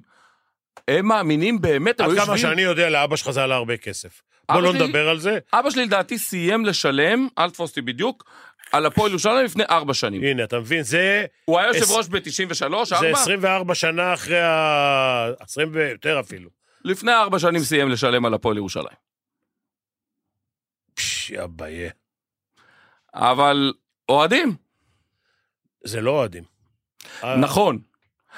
[0.88, 3.76] הם מאמינים באמת, הם עד היו כמה יושבים- שאני יודע, לאבא שלך זה עלה הרבה
[3.76, 4.22] כסף.
[4.52, 5.38] בוא לא שלי- נדבר על זה.
[5.52, 8.24] אבא שלי לדעתי סיים לשלם, אל תפוס אותי בדיוק,
[8.72, 10.22] על הפועל ירושלים לפני ארבע שנים.
[10.24, 10.82] הנה, אתה מבין?
[10.82, 13.10] זה הוא היה יושב ראש ב-93, זה ארבע?
[13.12, 15.28] 24 שנה אחרי ה...
[15.40, 16.50] 20 ויותר אפילו.
[16.84, 19.11] לפני ארבע שנים סיים לשלם על הפועל ירושלים.
[21.22, 21.90] פש, יא ביה.
[23.14, 23.72] אבל
[24.08, 24.56] אוהדים,
[25.84, 26.44] זה לא אוהדים.
[27.40, 27.82] נכון.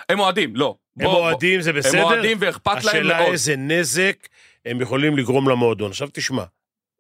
[0.09, 0.77] הם אוהדים, לא.
[1.01, 2.03] הם אוהדים, זה הם בסדר.
[2.03, 3.33] אוהדים ואכפת להם השאלה מאוד.
[3.33, 4.29] איזה נזק
[4.65, 5.91] הם יכולים לגרום למועדון.
[5.91, 6.45] עכשיו תשמע,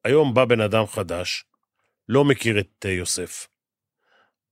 [0.04, 1.44] היום בא בן אדם חדש,
[2.08, 3.48] לא מכיר את אה, יוסף.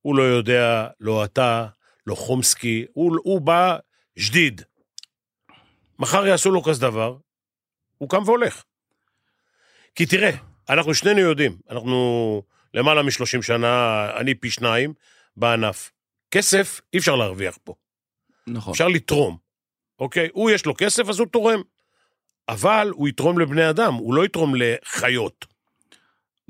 [0.03, 1.66] הוא לא יודע, לא אתה,
[2.07, 3.77] לא חומסקי, הוא, הוא בא
[4.18, 4.62] ז'דיד.
[5.99, 7.16] מחר יעשו לו כזה דבר,
[7.99, 8.64] הוא קם והולך.
[9.95, 10.31] כי תראה,
[10.68, 12.42] אנחנו שנינו יודעים, אנחנו
[12.75, 14.92] למעלה מ-30 שנה, אני פי שניים
[15.37, 15.90] בענף.
[16.31, 17.75] כסף אי אפשר להרוויח פה.
[18.46, 18.70] נכון.
[18.72, 19.37] אפשר לתרום,
[19.98, 20.29] אוקיי?
[20.33, 21.62] הוא יש לו כסף, אז הוא תורם.
[22.48, 25.46] אבל הוא יתרום לבני אדם, הוא לא יתרום לחיות.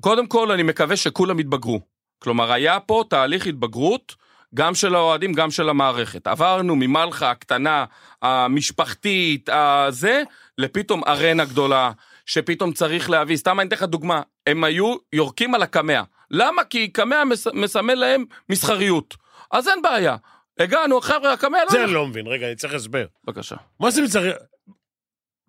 [0.01, 1.81] קודם כל, אני מקווה שכולם יתבגרו.
[2.18, 4.16] כלומר, היה פה תהליך התבגרות,
[4.55, 6.27] גם של האוהדים, גם של המערכת.
[6.27, 7.85] עברנו ממלחה הקטנה,
[8.22, 10.22] המשפחתית, הזה,
[10.59, 11.90] לפתאום ארנה גדולה,
[12.27, 16.03] שפתאום צריך להביא, סתם אני אתן לך דוגמה, הם היו יורקים על הקמע.
[16.31, 16.65] למה?
[16.65, 19.17] כי קמע מס, מסמל להם מסחריות.
[19.51, 20.17] אז אין בעיה.
[20.59, 21.71] הגענו, חבר'ה, הקמע לא...
[21.71, 23.07] זה אני לא מבין, רגע, אני צריך הסבר.
[23.25, 23.57] בבקשה.
[23.81, 24.52] מה זה מסחריות?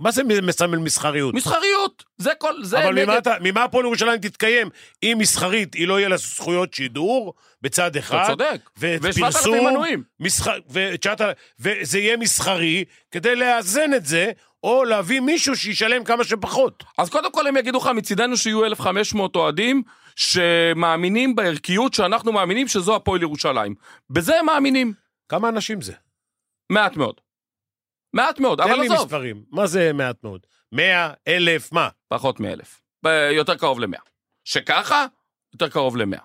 [0.04, 1.34] מה זה מסמל מסחריות?
[1.36, 3.10] מסחריות, זה כל, זה אבל נגד...
[3.10, 4.70] אתה- ממה הפועל ירושלים תתקיים?
[5.04, 8.70] אם מסחרית, היא לא יהיה לה זכויות שידור בצד אתה אחד, צודק.
[8.78, 10.04] ו-7,000 ופרסום, מנויים.
[10.20, 10.64] מנויים.
[11.60, 14.32] וזה יהיה מסחרי, כדי לאזן את זה,
[14.64, 16.84] או להביא מישהו שישלם כמה שפחות.
[16.98, 19.82] אז קודם כל הם יגידו לך, מצידנו שיהיו 1,500 אוהדים
[20.16, 23.76] שמאמינים בערכיות שאנחנו מאמינים שזו הפועל ירושלים.
[24.10, 24.94] בזה הם מאמינים.
[25.30, 25.94] כמה אנשים זה?
[26.70, 27.16] מעט מאוד.
[28.14, 28.98] מעט מאוד, תן אבל לי עזוב.
[29.06, 29.44] מספרים.
[29.52, 30.40] מה זה מעט מאוד?
[30.72, 31.90] מאה, אלף, מה?
[32.10, 32.80] פחות מאלף.
[33.06, 34.00] ב- יותר קרוב למאה.
[34.46, 35.06] שככה,
[35.54, 36.20] יותר קרוב למאה.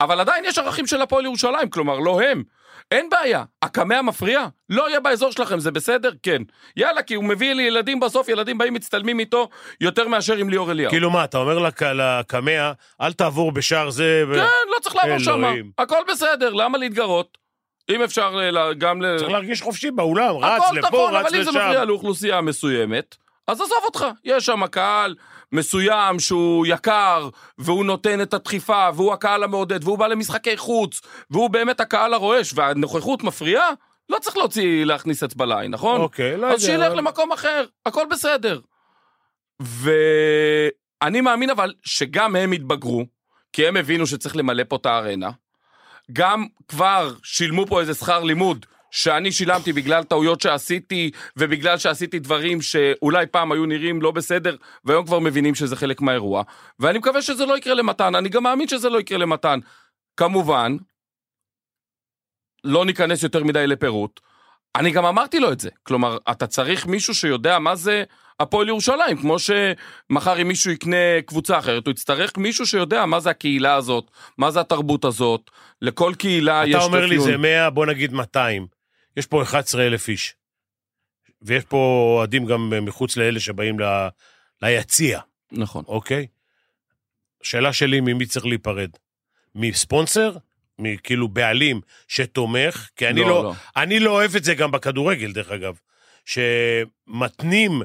[0.00, 2.42] אבל עדיין יש ערכים של הפועל ירושלים, כלומר, לא הם.
[2.90, 3.44] אין בעיה.
[3.62, 4.46] הקמע מפריע?
[4.68, 6.10] לא יהיה באזור שלכם, זה בסדר?
[6.22, 6.42] כן.
[6.76, 9.48] יאללה, כי הוא מביא לי ילדים בסוף, ילדים באים מצטלמים איתו
[9.80, 10.90] יותר מאשר עם ליאור אליהו.
[10.90, 14.24] כאילו מה, אתה אומר לק- לקמע, אל תעבור בשער זה...
[14.28, 14.40] ו- כן,
[14.76, 15.42] לא צריך לעבור שם.
[15.78, 17.38] הכל בסדר, למה להתגרות?
[17.90, 19.18] אם אפשר ל- גם ל...
[19.18, 21.58] צריך להרגיש חופשי באולם, רץ הכל לפה, נכון, רץ אבל אם זה לשם.
[21.60, 23.16] מפריע לאוכלוסייה מסוימת,
[23.48, 24.06] אז עזוב אותך.
[24.24, 25.14] יש שם קהל
[25.52, 31.50] מסוים שהוא יקר, והוא נותן את הדחיפה, והוא הקהל המעודד, והוא בא למשחקי חוץ, והוא
[31.50, 33.68] באמת הקהל הרועש, והנוכחות מפריעה,
[34.08, 36.00] לא צריך להוציא, להכניס אצבע לעין, נכון?
[36.00, 36.54] אוקיי, לא יודע.
[36.56, 38.60] אז שילך אבל- למקום אחר, הכל בסדר.
[41.02, 43.04] אני מאמין אבל שגם הם התבגרו,
[43.52, 45.30] כי הם הבינו שצריך למלא פה את הארנה.
[46.12, 52.62] גם כבר שילמו פה איזה שכר לימוד שאני שילמתי בגלל טעויות שעשיתי, ובגלל שעשיתי דברים
[52.62, 56.42] שאולי פעם היו נראים לא בסדר, והיום כבר מבינים שזה חלק מהאירוע.
[56.78, 59.58] ואני מקווה שזה לא יקרה למתן, אני גם מאמין שזה לא יקרה למתן.
[60.16, 60.76] כמובן,
[62.64, 64.20] לא ניכנס יותר מדי לפירוט.
[64.76, 65.70] אני גם אמרתי לו את זה.
[65.82, 68.04] כלומר, אתה צריך מישהו שיודע מה זה
[68.40, 73.30] הפועל ירושלים, כמו שמחר אם מישהו יקנה קבוצה אחרת, הוא יצטרך מישהו שיודע מה זה
[73.30, 75.50] הקהילה הזאת, מה זה התרבות הזאת,
[75.82, 77.20] לכל קהילה יש אתה אומר לי.
[77.20, 78.66] זה 100, בוא נגיד 200.
[79.16, 80.34] יש פה 11,000 איש.
[81.42, 83.84] ויש פה אוהדים גם מחוץ לאלה שבאים ל...
[84.62, 85.20] ליציע,
[85.52, 85.84] נכון.
[85.88, 86.26] אוקיי?
[87.42, 88.90] השאלה שלי, ממי צריך להיפרד?
[89.54, 90.36] מספונסר?
[90.78, 92.88] מכאילו בעלים שתומך?
[92.96, 93.54] כי אני לא, לא, לא.
[93.76, 95.78] אני לא אוהב את זה גם בכדורגל, דרך אגב.
[96.24, 97.82] שמתנים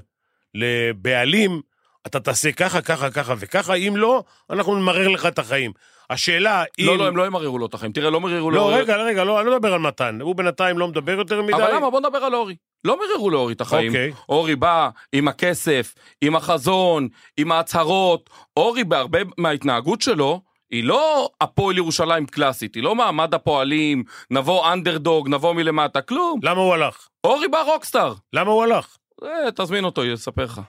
[0.56, 1.62] לבעלים,
[2.08, 5.72] אתה תעשה ככה, ככה, ככה וככה, אם לא, אנחנו נמרר לך את החיים.
[6.10, 6.86] השאלה, אם...
[6.86, 7.92] לא, לא, הם לא ימררו לו את החיים.
[7.92, 8.58] תראה, לא מררו לו...
[8.58, 10.22] לא, רגע, רגע, לא, אני לא מדבר על מתן.
[10.22, 11.54] הוא בינתיים לא מדבר יותר מדי.
[11.54, 11.90] אבל למה?
[11.90, 12.56] בוא נדבר על אורי.
[12.86, 13.88] לא מררו לאורי את החיים.
[13.88, 14.12] אוקיי.
[14.30, 17.08] אורי בא עם הכסף, עם החזון,
[17.38, 18.30] עם ההצהרות.
[18.58, 25.30] אורי בהרבה מההתנהגות שלו, היא לא הפועל ירושלים קלאסית, היא לא מעמד הפועלים, נבוא אנדרדוג,
[25.30, 26.40] נבוא מלמטה, כלום.
[26.44, 27.08] למה הוא הלך?
[27.24, 28.14] אורי בא רוקסטאר.
[28.34, 28.98] למה הוא הלך?
[29.22, 30.62] זה, תזמין אותו, יספר לך.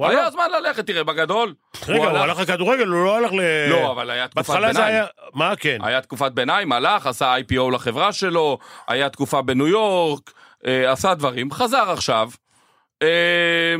[0.00, 0.30] הוא היה?
[0.30, 1.54] זמן ללכת, תראה, בגדול.
[1.88, 3.40] רגע, הוא הלך לכדורגל, הוא לא הלך ל...
[3.70, 4.94] לא, אבל היה תקופת בהתחלה זה ביניים.
[4.94, 5.06] היה...
[5.34, 5.78] מה, כן.
[5.82, 10.32] היה תקופת ביניים, הלך, עשה IPO לחברה שלו, היה תקופה בניו יורק,
[10.66, 12.30] אה, עשה דברים, חזר עכשיו.
[13.02, 13.76] אה,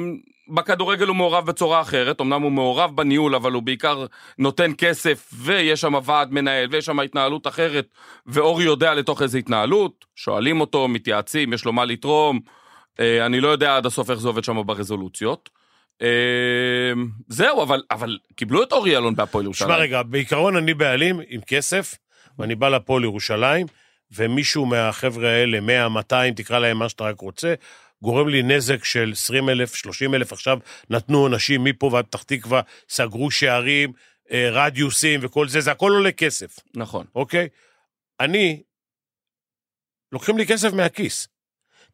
[0.54, 4.06] בכדורגל הוא מעורב בצורה אחרת, אמנם הוא מעורב בניהול, אבל הוא בעיקר
[4.38, 7.88] נותן כסף, ויש שם ועד מנהל, ויש שם התנהלות אחרת,
[8.26, 12.59] ואורי יודע לתוך איזה התנהלות, שואלים אותו, מתייעצים, יש לו מה לתרום, אה,
[13.00, 15.50] אני לא יודע עד הסוף איך זה עובד שם ברזולוציות.
[16.02, 16.92] אה,
[17.28, 19.68] זהו, אבל, אבל קיבלו את אורי אלון בהפועל ירושלים.
[19.68, 21.94] שמע רגע, בעיקרון אני בעלים עם כסף,
[22.38, 23.66] ואני בא לפועל ירושלים,
[24.12, 27.54] ומישהו מהחבר'ה האלה, 100, 200, תקרא להם מה שאתה רק רוצה,
[28.02, 30.58] גורם לי נזק של 20 אלף, 30 אלף, עכשיו
[30.90, 33.92] נתנו עונשים מפה ועד פתח תקווה, סגרו שערים,
[34.32, 37.06] אה, רדיוסים וכל זה, זה הכל עולה כסף, נכון.
[37.14, 37.48] אוקיי?
[38.20, 38.62] אני,
[40.12, 41.28] לוקחים לי כסף מהכיס.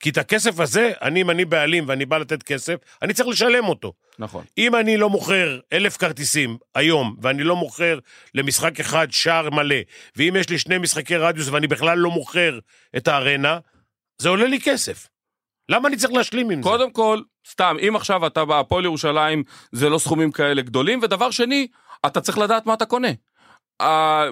[0.01, 3.65] כי את הכסף הזה, אני, אם אני בעלים ואני בא לתת כסף, אני צריך לשלם
[3.65, 3.93] אותו.
[4.19, 4.45] נכון.
[4.59, 7.99] אם אני לא מוכר אלף כרטיסים היום, ואני לא מוכר
[8.35, 9.77] למשחק אחד שער מלא,
[10.17, 12.59] ואם יש לי שני משחקי רדיוס ואני בכלל לא מוכר
[12.97, 13.59] את הארנה,
[14.19, 15.09] זה עולה לי כסף.
[15.69, 16.69] למה אני צריך להשלים עם זה?
[16.69, 21.67] קודם כל, סתם, אם עכשיו אתה בהפועל ירושלים, זה לא סכומים כאלה גדולים, ודבר שני,
[22.07, 23.09] אתה צריך לדעת מה אתה קונה.
[23.81, 24.25] אה,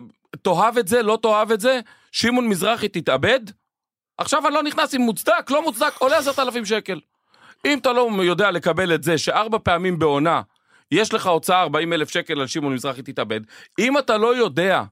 [0.42, 1.80] תאהב את זה, לא תאהב את זה,
[2.12, 3.40] שמעון מזרחי תתאבד,
[4.18, 7.00] עכשיו אני לא נכנס אם מוצדק, לא מוצדק, עולה עשרת אלפים שקל.
[7.64, 10.42] אם אתה לא יודע לקבל את זה שארבע פעמים בעונה,
[10.90, 13.40] יש לך הוצאה 40 אלף שקל על שמעון מזרחי תתאבד,
[13.78, 14.82] אם אתה לא יודע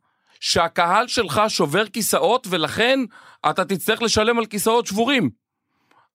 [0.41, 3.01] שהקהל שלך שובר כיסאות ולכן
[3.51, 5.31] אתה תצטרך לשלם על כיסאות שבורים,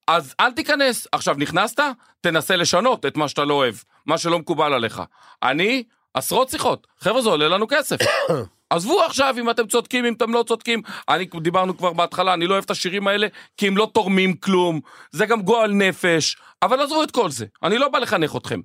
[0.08, 1.08] אז אל תיכנס.
[1.12, 1.80] עכשיו, נכנסת?
[2.22, 5.02] תנסה לשנות את מה שאתה לא אוהב, מה שלא מקובל עליך.
[5.44, 6.88] אני, עשרות שיחות.
[7.00, 7.98] חבר'ה, זה עולה לנו כסף.
[8.70, 10.82] עזבו עכשיו אם אתם צודקים, אם אתם לא צודקים.
[11.10, 13.28] אני, דיברנו כבר בהתחלה, אני לא אוהב את השירים האלה,
[13.58, 14.80] כי הם לא תורמים כלום.
[15.12, 16.38] זה גם גועל נפש.
[16.62, 18.60] אבל עזבו את כל זה, אני לא בא לחנך אתכם.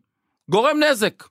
[0.50, 1.24] גורם נזק.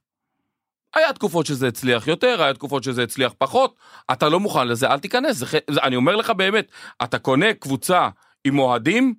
[0.96, 3.76] היה תקופות שזה הצליח יותר, היה תקופות שזה הצליח פחות.
[4.12, 5.36] אתה לא מוכן לזה, אל תיכנס.
[5.36, 6.72] זה, זה, אני אומר לך באמת,
[7.04, 8.10] אתה קונה קבוצה
[8.44, 9.14] עם אוהדים,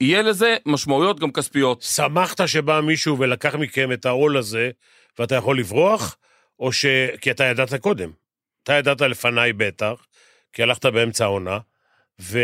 [0.00, 1.82] יהיה לזה משמעויות גם כספיות.
[1.82, 4.70] שמחת שבא מישהו ולקח מכם את העול הזה,
[5.18, 6.16] ואתה יכול לברוח,
[6.58, 6.86] או ש...
[7.20, 8.21] כי אתה ידעת קודם.
[8.62, 10.06] אתה ידעת לפניי בטח,
[10.52, 11.58] כי הלכת באמצע העונה,
[12.20, 12.38] ו...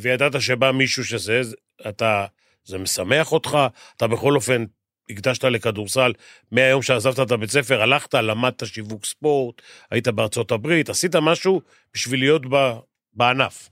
[0.00, 1.40] וידעת שבא מישהו שזה,
[1.88, 2.26] אתה...
[2.64, 3.58] זה משמח אותך,
[3.96, 4.64] אתה בכל אופן
[5.10, 6.12] הקדשת לכדורסל
[6.50, 11.60] מהיום שעזבת את הבית ספר, הלכת, למדת שיווק ספורט, היית בארצות הברית, עשית משהו
[11.94, 12.72] בשביל להיות ב...
[13.12, 13.68] בענף.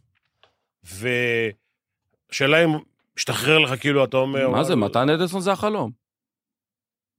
[0.84, 2.70] ושאלה אם
[3.16, 4.48] משתחרר לך כאילו, אתה אומר...
[4.48, 5.90] מה זה, מתן אדלסון זה החלום.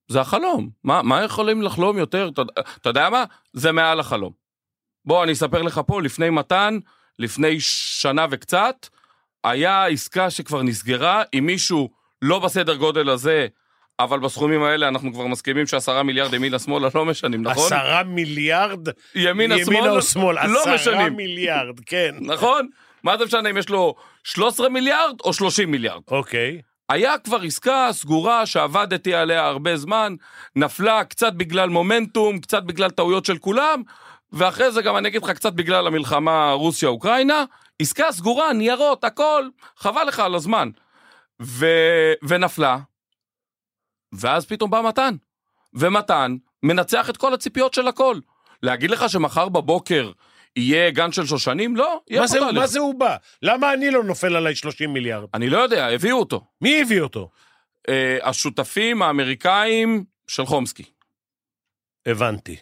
[0.08, 0.70] זה החלום.
[0.84, 2.30] מה, מה יכולים לחלום יותר?
[2.34, 2.42] אתה,
[2.82, 3.24] אתה יודע מה?
[3.54, 4.45] זה מעל החלום.
[5.06, 6.78] בוא, אני אספר לך פה, לפני מתן,
[7.20, 8.88] לפני שנה וקצת,
[9.44, 11.90] היה עסקה שכבר נסגרה עם מישהו
[12.22, 13.48] לא בסדר גודל הזה,
[14.00, 17.66] אבל בסכומים האלה אנחנו כבר מסכימים שעשרה מיליארד ימינה שמאלה לא משנים, נכון?
[17.66, 18.88] עשרה מיליארד?
[19.16, 20.48] ימינה שמאלה ימינה או שמאל?
[20.48, 22.16] לא עשרה משנים, מיליארד, כן.
[22.34, 22.68] נכון?
[23.04, 26.02] מה זה משנה אם יש לו 13 מיליארד או 30 מיליארד?
[26.12, 26.62] אוקיי.
[26.90, 30.16] היה כבר עסקה סגורה שעבדתי עליה הרבה זמן,
[30.56, 33.82] נפלה קצת בגלל מומנטום, קצת בגלל טעויות של כולם,
[34.36, 37.44] ואחרי זה גם אני אגיד לך קצת בגלל המלחמה רוסיה-אוקראינה,
[37.80, 40.70] עסקה סגורה, ניירות, הכל, חבל לך על הזמן.
[41.42, 41.66] ו...
[42.28, 42.78] ונפלה,
[44.14, 45.16] ואז פתאום בא מתן.
[45.74, 48.20] ומתן מנצח את כל הציפיות של הכל.
[48.64, 50.12] להגיד לך שמחר בבוקר
[50.56, 51.76] יהיה גן של שושנים?
[51.76, 52.60] לא, יהיה פה תהליך.
[52.60, 53.16] מה זה הוא בא?
[53.42, 55.28] למה אני לא נופל עליי 30 מיליארד?
[55.34, 56.46] אני לא יודע, הביאו אותו.
[56.62, 57.30] מי הביא אותו?
[57.90, 60.84] אה, השותפים האמריקאים של חומסקי.
[62.06, 62.56] הבנתי.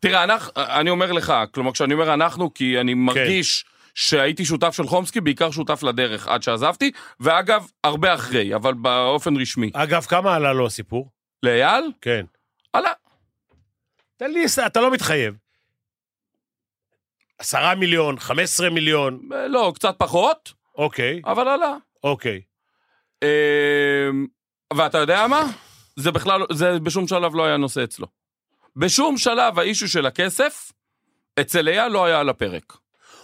[0.00, 4.86] תראה, אנחנו, אני אומר לך, כלומר, כשאני אומר אנחנו, כי אני מרגיש שהייתי שותף של
[4.86, 9.70] חומסקי, בעיקר שותף לדרך עד שעזבתי, ואגב, הרבה אחרי, אבל באופן רשמי.
[9.74, 11.10] אגב, כמה עלה לו הסיפור?
[11.42, 11.92] לאייל?
[12.00, 12.24] כן.
[12.72, 12.92] עלה.
[14.16, 15.34] תן לי, אתה לא מתחייב.
[17.38, 21.76] עשרה מיליון, 15 מיליון, אה, לא, קצת פחות, אוקיי, אבל עלה.
[22.04, 22.40] אוקיי.
[23.22, 24.08] אה,
[24.76, 25.42] ואתה יודע מה?
[25.96, 28.06] זה בכלל, זה בשום שלב לא היה נושא אצלו.
[28.76, 30.72] בשום שלב האישו של הכסף,
[31.40, 32.76] אצל אייל לא היה על הפרק.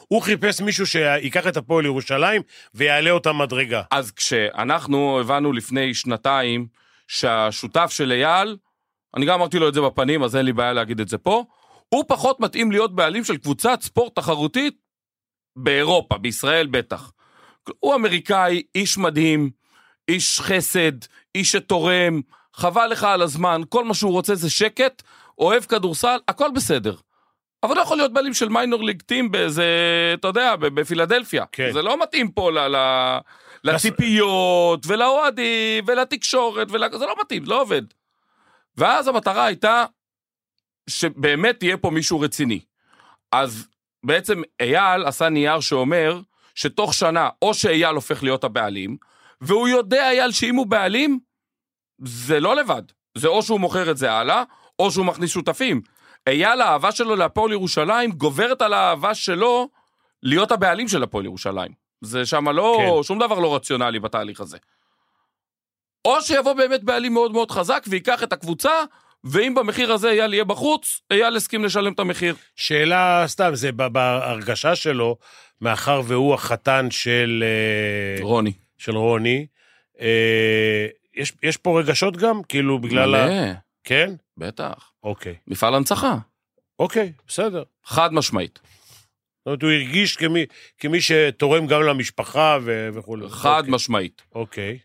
[0.09, 2.43] הוא חיפש מישהו שיקח את הפועל ירושלים
[2.75, 3.83] ויעלה אותה מדרגה.
[3.91, 6.67] אז כשאנחנו הבנו לפני שנתיים
[7.09, 8.57] שהשותף של אייל,
[9.17, 11.45] אני גם אמרתי לו את זה בפנים, אז אין לי בעיה להגיד את זה פה,
[11.89, 14.75] הוא פחות מתאים להיות בעלים של קבוצת ספורט תחרותית
[15.57, 17.13] באירופה, בישראל בטח.
[17.81, 19.51] הוא אמריקאי, איש מדהים,
[20.09, 20.93] איש חסד,
[21.35, 22.21] איש שתורם,
[22.55, 25.03] חבל לך על הזמן, כל מה שהוא רוצה זה שקט,
[25.39, 26.97] אוהב כדורסל, הכל בסדר.
[27.63, 29.67] אבל לא יכול להיות בעלים של מיינור ליג טים באיזה,
[30.15, 31.45] אתה יודע, בפילדלפיה.
[31.53, 31.73] כן.
[31.73, 32.59] זה לא מתאים פה ל...
[32.59, 32.77] ל...
[33.65, 36.99] לציפיות, ולאוהדים, ולתקשורת, ול...
[36.99, 37.83] זה לא מתאים, זה לא עובד.
[38.77, 39.85] ואז המטרה הייתה
[40.91, 42.61] שבאמת תהיה פה מישהו רציני.
[43.33, 43.69] אז
[44.05, 46.21] בעצם אייל עשה נייר שאומר
[46.55, 48.97] שתוך שנה, או שאייל הופך להיות הבעלים,
[49.41, 51.19] והוא יודע, אייל, שאם הוא בעלים,
[52.05, 52.83] זה לא לבד.
[53.19, 54.43] זה או שהוא מוכר את זה הלאה,
[54.79, 55.81] או שהוא מכניס שותפים.
[56.27, 59.69] אייל, האהבה שלו להפועל ירושלים גוברת על האהבה שלו
[60.23, 61.73] להיות הבעלים של הפועל ירושלים.
[62.01, 63.03] זה שם לא, כן.
[63.03, 64.59] שום דבר לא רציונלי בתהליך הזה.
[66.05, 68.71] או שיבוא באמת בעלים מאוד מאוד חזק וייקח את הקבוצה,
[69.25, 72.35] ואם במחיר הזה אייל יהיה בחוץ, אייל הסכים לשלם את המחיר.
[72.57, 75.17] שאלה סתם, זה בהרגשה שלו,
[75.61, 78.53] מאחר והוא החתן של, אה, רוני.
[78.79, 79.47] של רוני,
[80.01, 82.43] אה, יש, יש פה רגשות גם?
[82.49, 83.27] כאילו בגלל ה...
[83.27, 83.53] מלא,
[83.85, 84.15] כן?
[84.43, 84.93] בטח.
[85.05, 85.35] אוקיי.
[85.47, 86.17] מפעל הנצחה.
[86.79, 87.63] אוקיי, בסדר.
[87.85, 88.59] חד משמעית.
[88.65, 90.47] זאת אומרת, הוא הרגיש כמי,
[90.79, 93.29] כמי שתורם גם למשפחה ו- וכולי.
[93.31, 93.75] חד אוקיי.
[93.75, 94.23] משמעית.
[94.35, 94.79] אוקיי.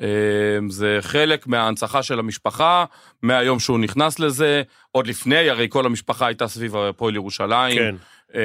[0.00, 2.84] אמ, זה חלק מההנצחה של המשפחה,
[3.22, 7.78] מהיום שהוא נכנס לזה, עוד לפני, הרי כל המשפחה הייתה סביב הפועל ירושלים.
[7.78, 7.94] כן.
[8.34, 8.40] אמ,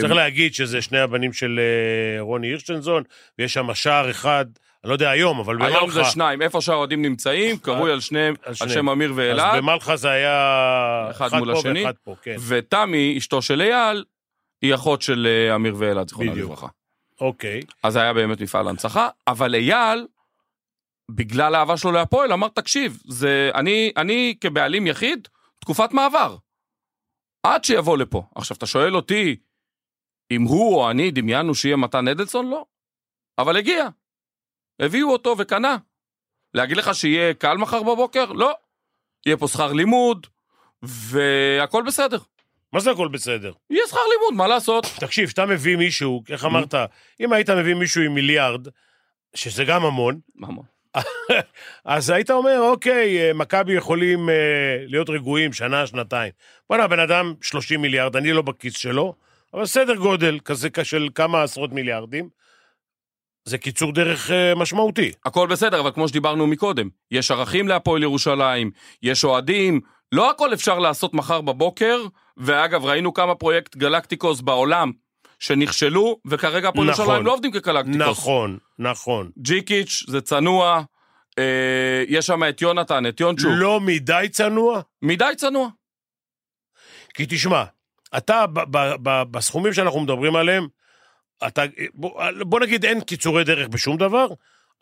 [0.00, 3.02] צריך להגיד שזה שני הבנים של אה, רוני הירשטיינזון,
[3.38, 4.44] ויש שם שער אחד,
[4.84, 5.78] אני לא יודע היום, אבל במלחה...
[5.78, 8.54] היום זה שניים, איפה שהאוהדים נמצאים, קרוי על שניהם, על.
[8.54, 11.84] שם אמיר אז ואלעד, במלחה זה היה אחד מול השני.
[12.22, 12.36] כן.
[12.48, 14.04] ותמי, אשתו של אייל,
[14.62, 16.46] היא אחות של אה, אמיר ואלעד, זיכרונה בדיוק.
[16.46, 16.66] לברכה.
[17.20, 17.60] אוקיי.
[17.82, 20.06] אז זה היה באמת מפעל הנצחה, אבל אייל,
[21.10, 25.28] בגלל האהבה שלו להפועל, אמר, תקשיב, זה, אני, אני כבעלים יחיד,
[25.60, 26.36] תקופת מעבר.
[27.42, 28.22] עד שיבוא לפה.
[28.34, 29.36] עכשיו, אתה שואל אותי,
[30.30, 32.50] אם הוא או אני דמיינו שיהיה מתן אדלסון?
[32.50, 32.64] לא.
[33.38, 33.88] אבל הגיע.
[34.80, 35.76] הביאו אותו וקנה.
[36.54, 38.32] להגיד לך שיהיה קל מחר בבוקר?
[38.32, 38.54] לא.
[39.26, 40.26] יהיה פה שכר לימוד,
[40.82, 42.18] והכל בסדר.
[42.72, 43.52] מה זה הכל בסדר?
[43.70, 44.86] יהיה שכר לימוד, מה לעשות?
[45.00, 46.74] תקשיב, כשאתה מביא מישהו, איך אמרת,
[47.20, 48.68] אם היית מביא מישהו עם מיליארד,
[49.34, 50.64] שזה גם המון, ממון.
[51.84, 54.34] אז היית אומר, אוקיי, אה, מכבי יכולים אה,
[54.86, 56.32] להיות רגועים שנה, שנתיים.
[56.70, 59.14] בוא'נה, הבן אדם 30 מיליארד, אני לא בכיס שלו,
[59.54, 62.28] אבל סדר גודל כזה של כמה עשרות מיליארדים,
[63.44, 65.12] זה קיצור דרך אה, משמעותי.
[65.24, 68.70] הכל בסדר, אבל כמו שדיברנו מקודם, יש ערכים להפועל ירושלים,
[69.02, 69.80] יש אוהדים,
[70.12, 72.04] לא הכל אפשר לעשות מחר בבוקר,
[72.36, 74.92] ואגב, ראינו כמה פרויקט גלקטיקוס בעולם
[75.38, 77.04] שנכשלו, וכרגע הפועל נכון.
[77.04, 78.00] ירושלים לא עובדים כגלקטיקוס.
[78.00, 79.30] נכון, נכון.
[79.38, 80.82] ג'יקיץ' זה צנוע,
[81.38, 85.68] אה, יש שם את יונתן, את יונצ'ו, לא מדי צנוע, מדי צנוע.
[87.14, 87.64] כי תשמע,
[88.16, 90.68] אתה, ב- ב- ב- בסכומים שאנחנו מדברים עליהם,
[91.46, 91.62] אתה,
[91.94, 94.26] בוא, בוא נגיד אין קיצורי דרך בשום דבר,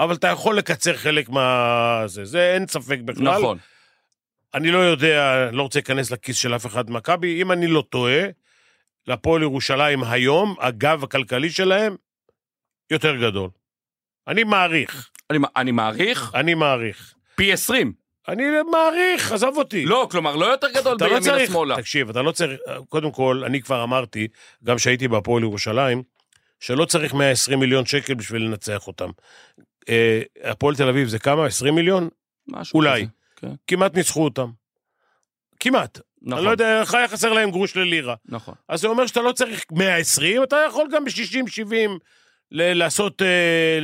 [0.01, 2.03] אבל אתה יכול לקצר חלק מה...
[2.07, 3.39] זה, זה אין ספק בכלל.
[3.39, 3.59] נכון.
[4.55, 8.23] אני לא יודע, לא רוצה להיכנס לכיס של אף אחד במכבי, אם אני לא טועה,
[9.07, 11.97] להפועל ירושלים היום, הגב הכלכלי שלהם
[12.91, 13.51] יותר גדול.
[14.29, 17.15] אני מעריך, אני, אני מעריך אני מעריך.
[17.35, 17.93] פי 20.
[18.29, 19.85] אני מעריך, עזוב אותי.
[19.85, 21.77] לא, כלומר, לא יותר גדול לא בימינה צריך, שמאלה.
[21.77, 24.29] תקשיב, אתה לא צריך, קודם כל, אני כבר אמרתי,
[24.65, 26.03] גם כשהייתי בהפועל ירושלים,
[26.61, 29.09] שלא צריך 120 מיליון שקל בשביל לנצח אותם.
[29.89, 31.47] אה, הפועל תל אביב זה כמה?
[31.47, 32.09] 20 מיליון?
[32.49, 33.01] משהו אולי.
[33.03, 33.11] כזה.
[33.37, 34.51] כן, כמעט ניצחו אותם.
[35.61, 36.01] כמעט.
[36.23, 38.15] נכון, אני לא יודע, איך היה חסר להם גרוש ללירה.
[38.29, 38.55] נכון.
[38.69, 41.99] אז זה אומר שאתה לא צריך 120, אתה יכול גם ב-60-70
[42.51, 43.79] לעשות, אה,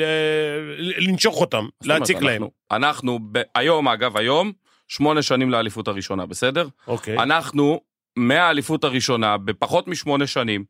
[0.79, 2.43] לנשוך אותם, להציק להם.
[2.71, 3.19] אנחנו-
[3.55, 4.53] היום, אגב, היום,
[4.89, 6.69] שמונה שנים לאליפות הראשונה, בסדר?
[6.87, 7.19] אוקיי.
[7.19, 7.81] אנחנו,
[8.17, 10.65] מהאליפות הראשונה, בפחות משמונה שנים,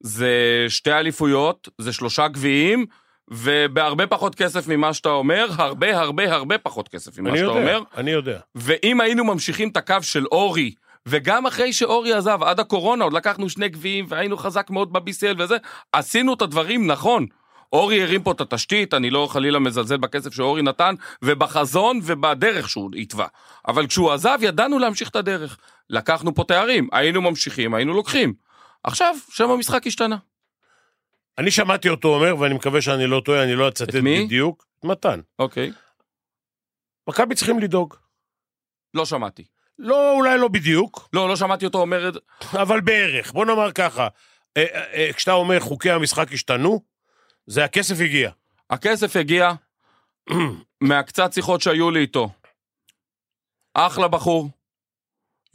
[0.00, 0.30] זה
[0.68, 2.86] שתי אליפויות, זה שלושה גביעים,
[3.30, 7.60] ובהרבה פחות כסף ממה שאתה אומר, הרבה הרבה הרבה פחות כסף ממה אני שאתה יודע,
[7.60, 7.82] אומר.
[7.96, 8.38] אני יודע.
[8.54, 10.74] ואם היינו ממשיכים את הקו של אורי,
[11.06, 15.56] וגם אחרי שאורי עזב, עד הקורונה, עוד לקחנו שני גביעים, והיינו חזק מאוד ב-BCL וזה,
[15.92, 17.26] עשינו את הדברים נכון.
[17.72, 22.90] אורי הרים פה את התשתית, אני לא חלילה מזלזל בכסף שאורי נתן, ובחזון ובדרך שהוא
[22.98, 23.26] התווה.
[23.68, 25.58] אבל כשהוא עזב, ידענו להמשיך את הדרך.
[25.90, 28.45] לקחנו פה תארים, היינו ממשיכים, היינו לוקחים.
[28.86, 30.16] עכשיו, שם המשחק השתנה.
[31.38, 34.24] אני שמעתי אותו אומר, ואני מקווה שאני לא טועה, אני לא אצטט את מי?
[34.24, 34.66] בדיוק.
[34.84, 35.20] מתן.
[35.38, 35.72] אוקיי.
[37.08, 37.94] מכבי צריכים לדאוג.
[38.94, 39.44] לא שמעתי.
[39.78, 42.20] לא, אולי לא בדיוק, לא, לא שמעתי אותו אומר את זה.
[42.62, 43.32] אבל בערך.
[43.32, 44.08] בוא נאמר ככה,
[44.56, 46.80] אה, אה, אה, כשאתה אומר חוקי המשחק השתנו,
[47.46, 48.30] זה הכסף הגיע.
[48.70, 49.52] הכסף הגיע
[50.80, 52.28] מהקצת שיחות שהיו לי איתו.
[53.74, 54.48] אחלה בחור,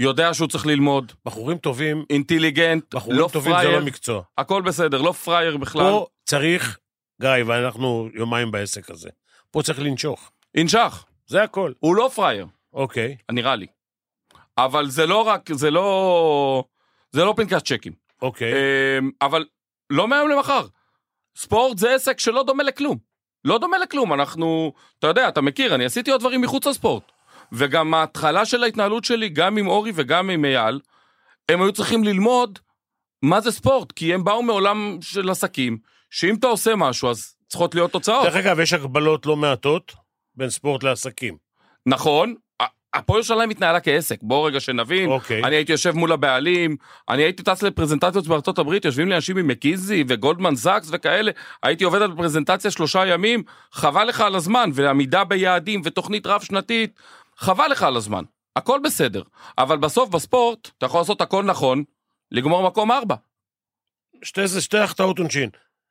[0.02, 4.22] יודע שהוא צריך ללמוד, בחורים טובים, אינטליגנט, בחורים לא טובים זה פראייר, לא מקצוע.
[4.38, 5.82] הכל בסדר, לא פראייר בכלל.
[5.82, 6.78] פה צריך,
[7.22, 9.10] גיא, ואנחנו יומיים בעסק הזה,
[9.52, 10.32] פה צריך לנשוך.
[10.56, 11.72] ינשך, זה הכל.
[11.80, 13.68] הוא לא פראייר, אוקיי, נראה לי.
[14.58, 16.64] אבל זה לא רק, זה לא...
[17.12, 17.94] זה לא פנקס צ'קים.
[18.22, 18.54] אוקיי.
[18.54, 19.46] אמ, אבל
[19.90, 20.66] לא מהיום למחר.
[21.38, 22.98] ספורט זה עסק שלא דומה לכלום.
[23.46, 27.12] לא דומה לכלום, אנחנו, אתה יודע, אתה מכיר, אני עשיתי עוד דברים מחוץ לספורט.
[27.52, 30.80] וגם ההתחלה של ההתנהלות שלי, גם עם אורי וגם עם אייל,
[31.50, 32.60] הם היו צריכים ללמוד
[33.22, 35.78] מה זה ספורט, כי הם באו מעולם של עסקים,
[36.10, 38.24] שאם אתה עושה משהו, אז צריכות להיות תוצאות.
[38.24, 39.96] דרך אגב, יש הגבלות לא מעטות
[40.36, 41.38] בין ספורט לעסקים.
[41.86, 42.36] נכון,
[42.94, 45.10] הפועל ירושלים התנהלה כעסק, בואו רגע שנבין.
[45.10, 45.44] אוקיי.
[45.44, 46.76] אני הייתי יושב מול הבעלים,
[47.10, 51.32] אני הייתי טס לפרזנטציות בארצות הברית, יושבים לי אנשים ממקיזי וגולדמן זאקס וכאלה,
[51.64, 57.00] הייתי עובד על פרזנטציה שלושה ימים, חבל לך על הזמן, ועמידה ביעדים ותוכנית רב שנתית,
[57.42, 58.24] חבל לך על הזמן,
[58.56, 59.24] הכל בסדר.
[59.58, 61.84] אבל בסוף בספורט, אתה יכול לעשות הכל נכון,
[62.32, 63.16] לגמור מקום ארבע.
[64.24, 65.50] שתי, זה שתי החטאות עונשין.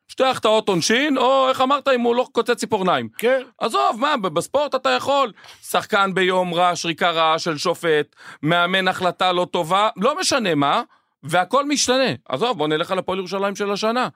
[0.09, 3.09] שתי החטאות עונשין, או איך אמרת, אם הוא לא קוצץ ציפורניים.
[3.19, 3.43] כן.
[3.59, 5.33] עזוב, מה, בספורט אתה יכול.
[5.63, 10.83] שחקן ביום רע, שריקה רעה של שופט, מאמן החלטה לא טובה, לא משנה מה,
[11.23, 12.11] והכל משתנה.
[12.29, 14.09] עזוב, בוא נלך על הפועל ירושלים של השנה.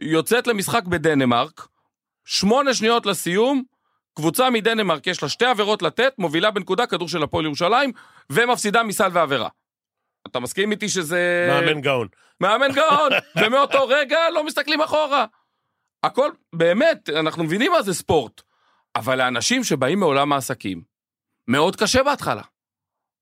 [0.00, 1.68] יוצאת למשחק בדנמרק,
[2.24, 3.62] שמונה שניות לסיום,
[4.16, 7.92] קבוצה מדנמרק, יש לה שתי עבירות לתת, מובילה בנקודה כדור של הפועל ירושלים,
[8.30, 9.48] ומפסידה מסל ועבירה.
[10.26, 11.48] אתה מסכים איתי שזה...
[11.50, 12.08] מאמן גאון.
[12.40, 15.26] מאמן גאון, ומאותו רגע לא מסתכלים אחורה.
[16.02, 18.42] הכל, באמת, אנחנו מבינים מה זה ספורט,
[18.96, 20.82] אבל לאנשים שבאים מעולם העסקים,
[21.48, 22.42] מאוד קשה בהתחלה.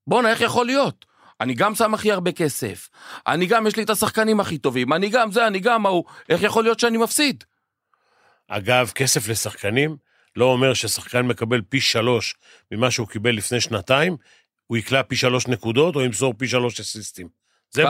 [0.07, 1.05] בואנה, איך יכול להיות?
[1.41, 2.89] אני גם שם הכי הרבה כסף,
[3.27, 6.43] אני גם, יש לי את השחקנים הכי טובים, אני גם זה, אני גם ההוא, איך
[6.43, 7.45] יכול להיות שאני מפסיד?
[8.49, 9.97] אגב, כסף לשחקנים
[10.37, 12.35] לא אומר ששחקן מקבל פי שלוש
[12.73, 14.17] ממה שהוא קיבל לפני שנתיים,
[14.67, 17.29] הוא יקלע פי שלוש נקודות או ימסור פי שלוש אסיסטים.
[17.71, 17.85] זה?
[17.85, 17.89] ב,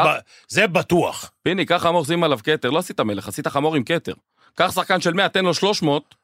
[0.48, 1.32] זה בטוח.
[1.42, 4.14] פיני, קח חמור, שים עליו כתר, לא עשית מלך, עשית חמור עם כתר.
[4.54, 6.14] קח שחקן של 100, תן לו 300,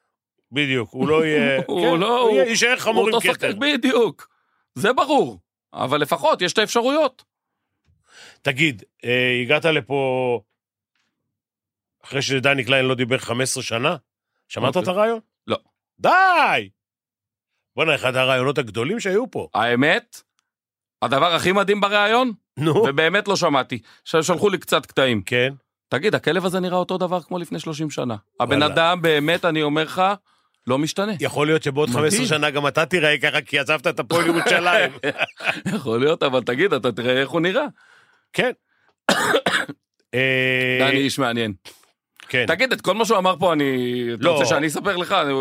[0.51, 1.61] בדיוק, הוא לא יהיה...
[1.67, 3.51] הוא כן, לא- הוא יישאר חמור עם כתר.
[3.59, 4.27] בדיוק.
[4.75, 5.39] זה ברור.
[5.73, 7.23] אבל לפחות יש את האפשרויות.
[8.41, 10.41] תגיד, אה, הגעת לפה
[12.03, 13.95] אחרי שדני קליין לא דיבר 15 שנה?
[14.47, 14.83] שמעת אוקיי.
[14.83, 15.19] את הרעיון?
[16.01, 16.69] די!
[17.75, 19.47] בואנה, אחד הרעיונות הגדולים שהיו פה.
[19.53, 20.21] האמת,
[21.01, 22.75] הדבר הכי מדהים בריאיון, נו.
[22.75, 25.21] ובאמת לא שמעתי, עכשיו שלחו לי קצת קטעים.
[25.21, 25.53] כן.
[25.89, 28.15] תגיד, הכלב הזה נראה אותו דבר כמו לפני 30 שנה.
[28.39, 28.63] הבן.
[28.63, 30.01] אדם באמת, אני אומר לך,
[30.67, 31.11] לא משתנה.
[31.19, 32.09] יכול להיות שבעוד מדהים.
[32.09, 34.91] 15 שנה גם אתה תיראה ככה, כי עזבת את הפועל ירושלים.
[35.75, 37.65] יכול להיות, אבל תגיד, אתה תראה איך הוא נראה.
[38.33, 38.51] כן.
[40.13, 41.53] אה, דני איש מעניין.
[42.31, 42.45] כן.
[42.47, 43.65] תגיד, את כל מה שהוא אמר פה, אני...
[44.13, 44.31] אתה לא.
[44.31, 45.11] רוצה שאני אספר לך?
[45.11, 45.33] אני-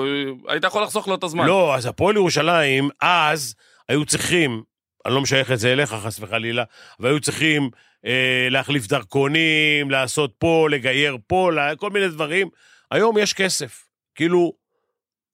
[0.49, 1.47] היית יכול לחסוך לו את הזמן.
[1.47, 3.55] לא, אז הפועל ירושלים, אז
[3.89, 4.63] היו צריכים,
[5.07, 6.65] אני לא משייך את זה אליך, חס וחלילה,
[7.01, 7.71] אבל היו צריכים
[8.07, 12.49] אה, להחליף דרכונים, לעשות פה, לגייר פה, לה- כל מיני דברים.
[12.91, 13.85] היום יש כסף.
[14.15, 14.53] כאילו,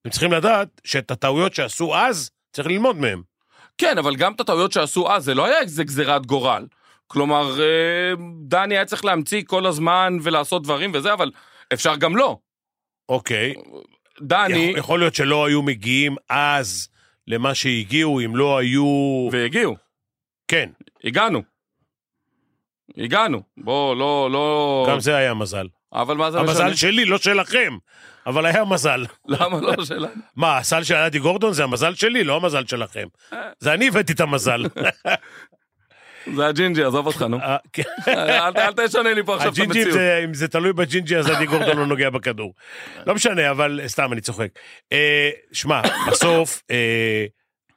[0.04, 3.22] הם צריכים לדעת שאת הטעויות שעשו אז, צריך ללמוד מהם.
[3.78, 6.66] כן, אבל גם את הטעויות שעשו אז, זה לא היה איזה גזירת גורל.
[7.08, 11.30] כלומר, אה, דני היה צריך להמציא כל הזמן ולעשות דברים וזה, אבל
[11.72, 12.38] אפשר גם לא.
[13.08, 13.54] אוקיי.
[14.20, 16.88] דני, יכול, יכול להיות שלא היו מגיעים אז
[17.26, 19.28] למה שהגיעו, אם לא היו...
[19.32, 19.76] והגיעו,
[20.48, 20.70] כן,
[21.04, 21.42] הגענו.
[22.98, 23.42] הגענו.
[23.56, 24.86] בוא, לא, לא...
[24.90, 25.66] גם זה היה מזל.
[25.92, 26.64] אבל מה זה משנה?
[26.64, 27.76] המזל שלי, לא שלכם,
[28.26, 29.04] אבל היה מזל.
[29.28, 30.08] למה לא שלנו?
[30.36, 33.06] מה, הסל של אדי גורדון זה המזל שלי, לא המזל שלכם.
[33.58, 34.62] זה אני הבאתי את המזל.
[36.34, 37.36] זה הג'ינג'י, עזוב אותך, נו.
[37.40, 37.82] אה, כן.
[38.56, 39.94] אל תשנה לי פה עכשיו את הג'ינג'י, המציאות.
[39.98, 42.54] זה- אם זה תלוי בג'ינג'י, אז אדי גורדון לא נוגע בכדור.
[43.06, 44.48] לא משנה, אבל סתם, אני צוחק.
[44.92, 47.26] אה, שמע, בסוף, אה,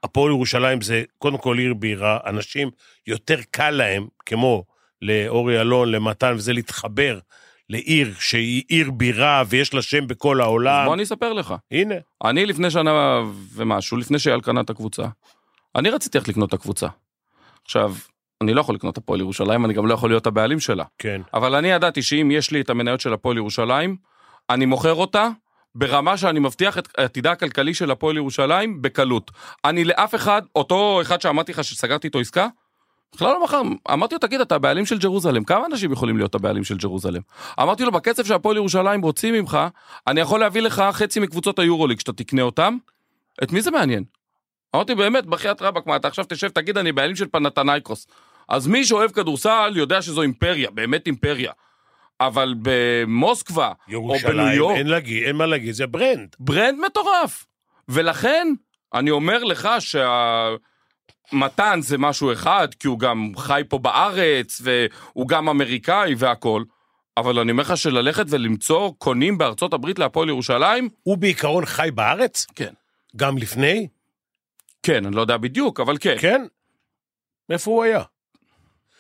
[0.04, 2.70] הפועל ירושלים זה קודם כל עיר בירה, אנשים
[3.08, 4.64] יותר קל להם, כמו
[5.02, 7.20] לאורי אלון, למתן, וזה להתחבר
[7.70, 10.86] לעיר שהיא עיר בירה ויש לה שם בכל העולם.
[10.86, 11.54] בוא אני אספר לך.
[11.72, 13.20] הנה, אני לפני שנה
[13.56, 15.04] ומשהו, לפני שאייל קנה את הקבוצה,
[15.76, 16.88] אני רציתי איך לקנות את הקבוצה.
[17.66, 17.94] עכשיו,
[18.44, 20.84] אני לא יכול לקנות את הפועל ירושלים, אני גם לא יכול להיות הבעלים שלה.
[20.98, 21.22] כן.
[21.34, 23.96] אבל אני ידעתי שאם יש לי את המניות של הפועל ירושלים,
[24.50, 25.30] אני מוכר אותה
[25.76, 29.32] ברמה שאני מבטיח את עתידה הכלכלי של הפועל ירושלים בקלות.
[29.66, 32.48] אני לאף אחד, אותו אחד שאמרתי לך שסגרתי איתו עסקה,
[33.16, 33.62] בכלל לא מכר,
[33.94, 37.22] אמרתי לו, תגיד, אתה הבעלים של ג'רוזלם, כמה אנשים יכולים להיות הבעלים של ג'רוזלם?
[37.62, 39.60] אמרתי לו, בקצב שהפועל ירושלים רוצים ממך,
[40.08, 42.78] אני יכול להביא לך חצי מקבוצות היורוליג שאתה תקנה אותם,
[43.44, 44.04] את מי זה מעניין?
[44.76, 48.08] אמרתי, באמת, בחייאת רבאק, מה, אתה עכשיו תשב, תגיד, אני בעלים של פנתנייקוס.
[48.50, 51.52] אז מי שאוהב כדורסל יודע שזו אימפריה, באמת אימפריה.
[52.22, 56.36] אבל במוסקבה, או בניו ירושלים, יורק, אין, להגיד, אין מה להגיד, זה brand.
[56.40, 57.46] brand מטורף.
[57.90, 58.48] ולכן,
[58.94, 59.70] אני אומר לך
[61.30, 66.66] שהמתן זה משהו אחד, כי הוא גם חי פה בארץ, והוא גם אמריקאי והכול,
[67.18, 72.46] אבל אני אומר לך שללכת ולמצוא קונים בארצות הברית להפועל ירושלים, הוא בעיקרון חי בארץ?
[72.56, 72.74] כן.
[73.16, 73.88] גם לפני?
[74.84, 76.46] כן, אני לא יודע בדיוק, אבל כן, כן.
[77.50, 78.04] איפה הוא היה?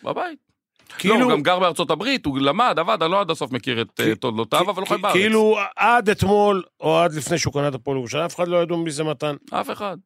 [0.03, 0.49] בבית.
[0.97, 3.81] כאילו, לא, הוא גם גר בארצות הברית, הוא למד, עבד, אני לא עד הסוף מכיר
[3.81, 5.13] את אה, תולדותיו, אבל הוא חי בארץ.
[5.13, 8.77] כאילו, עד אתמול, או עד לפני שהוא קנה את הפועל ירושלים, אף אחד לא ידעו
[8.77, 9.35] מי זה מתן.
[9.51, 9.97] אף אחד.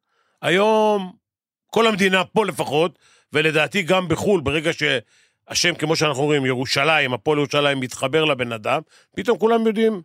[0.42, 1.12] היום,
[1.68, 3.00] כל המדינה פה לפחות,
[3.34, 8.82] ולדעתי גם בחו"ל, ברגע שהשם, כמו שאנחנו רואים, ירושלים, הפועל ירושלים מתחבר לבן אדם,
[9.16, 10.02] פתאום כולם יודעים.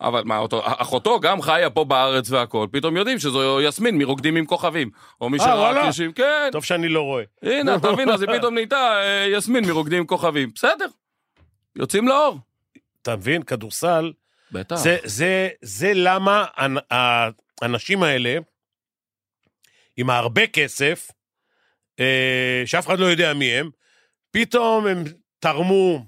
[0.00, 4.46] אבל מה, אותו, אחותו גם חיה פה בארץ והכל, פתאום יודעים שזו יסמין מרוקדים עם
[4.46, 4.90] כוכבים.
[5.20, 5.82] או מי אה, שראה?
[5.84, 6.48] קרישים, כן.
[6.52, 7.24] טוב שאני לא רואה.
[7.42, 10.50] הנה, אתה מבין, אז היא פתאום נהייתה אה, יסמין מרוקדים עם כוכבים.
[10.54, 10.86] בסדר.
[11.76, 12.38] יוצאים לאור.
[13.02, 13.42] אתה מבין?
[13.42, 14.12] כדורסל,
[14.52, 14.76] בטח.
[14.76, 16.94] זה, זה, זה למה האנ-
[17.62, 18.38] האנשים האלה,
[19.96, 21.10] עם הרבה כסף,
[22.00, 23.70] אה, שאף אחד לא יודע מי הם,
[24.30, 25.04] פתאום הם
[25.38, 26.04] תרמו,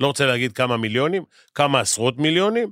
[0.00, 1.24] לא רוצה להגיד כמה מיליונים,
[1.54, 2.70] כמה עשרות מיליונים,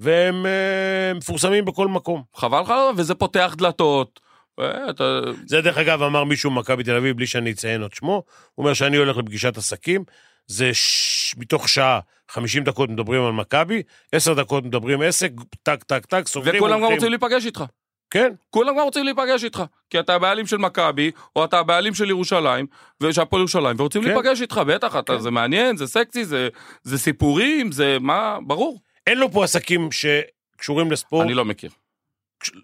[0.00, 2.22] והם אה, מפורסמים בכל מקום.
[2.36, 4.20] חבל לך, וזה פותח דלתות.
[4.60, 5.20] אה, אתה...
[5.46, 8.12] זה דרך אגב אמר מישהו ממכבי תל אביב, בלי שאני אציין את שמו,
[8.54, 10.04] הוא אומר שאני הולך לפגישת עסקים,
[10.46, 11.34] זה ש...
[11.38, 13.82] מתוך שעה, 50 דקות מדברים על מכבי,
[14.12, 15.32] 10 דקות מדברים עסק,
[15.62, 16.92] טק, טק, טק, סוגרים, וכולם גם.
[16.92, 17.64] רוצים להיפגש איתך.
[18.10, 19.62] כן, כולם גם רוצים להיפגש איתך.
[19.90, 22.66] כי אתה הבעלים של מכבי, או אתה הבעלים של ירושלים,
[23.10, 24.08] של הפועל ירושלים, ורוצים כן.
[24.08, 25.20] להיפגש איתך, בטח, אתה, כן.
[25.20, 26.48] זה מעניין, זה סקסי, זה,
[26.82, 28.80] זה סיפורים, זה מה, ברור.
[29.06, 31.70] אין לו פה עסקים שקשורים לספורט, אני לא מכיר.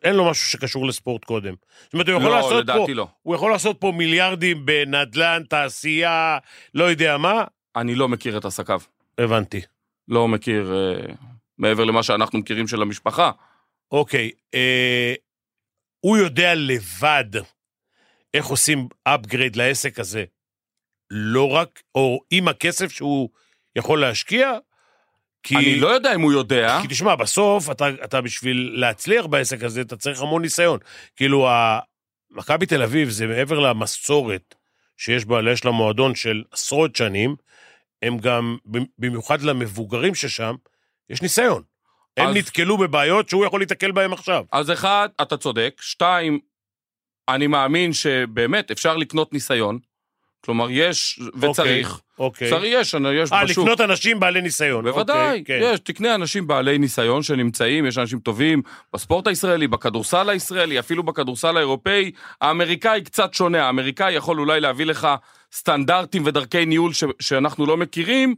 [0.04, 1.54] אין לו משהו שקשור לספורט קודם.
[1.84, 3.08] זאת אומרת, הוא יכול לא, לעשות פה, לא.
[3.22, 6.38] הוא יכול לעשות פה מיליארדים בנדל"ן, תעשייה,
[6.74, 7.44] לא יודע מה,
[7.76, 8.80] אני לא מכיר את עסקיו.
[9.18, 9.60] הבנתי.
[10.08, 11.14] לא מכיר אה,
[11.58, 13.30] מעבר למה שאנחנו מכירים של המשפחה.
[13.92, 15.14] אוקיי, אה,
[16.00, 17.24] הוא יודע לבד
[18.34, 20.24] איך עושים upgrade לעסק הזה,
[21.10, 23.28] לא רק, או עם הכסף שהוא
[23.76, 24.52] יכול להשקיע,
[25.46, 25.56] כי...
[25.56, 26.78] אני לא יודע אם הוא יודע.
[26.82, 30.78] כי תשמע, בסוף, אתה, אתה בשביל להצליח בעסק הזה, אתה צריך המון ניסיון.
[31.16, 31.78] כאילו, ה-
[32.30, 34.54] מכבי תל אביב זה מעבר למסורת
[34.96, 37.36] שיש בה, יש לה מועדון של עשרות שנים,
[38.02, 38.56] הם גם,
[38.98, 40.54] במיוחד למבוגרים ששם,
[41.10, 41.62] יש ניסיון.
[42.16, 44.44] הם אז- נתקלו בבעיות שהוא יכול להתקל בהן עכשיו.
[44.52, 45.74] אז אחד, אתה צודק.
[45.80, 46.38] שתיים,
[47.28, 49.78] אני מאמין שבאמת אפשר לקנות ניסיון.
[50.46, 52.00] כלומר, יש וצריך.
[52.18, 52.50] אוקיי.
[52.50, 53.64] צריך, יש, יש אה, בשוק.
[53.64, 54.84] לקנות אנשים בעלי ניסיון.
[54.84, 55.58] בוודאי, אוקיי, כן.
[55.62, 58.62] יש, תקנה אנשים בעלי ניסיון שנמצאים, יש אנשים טובים
[58.94, 62.10] בספורט הישראלי, בכדורסל הישראלי, אפילו בכדורסל האירופאי.
[62.40, 65.08] האמריקאי קצת שונה, האמריקאי יכול אולי להביא לך
[65.54, 68.34] סטנדרטים ודרכי ניהול ש- שאנחנו לא מכירים,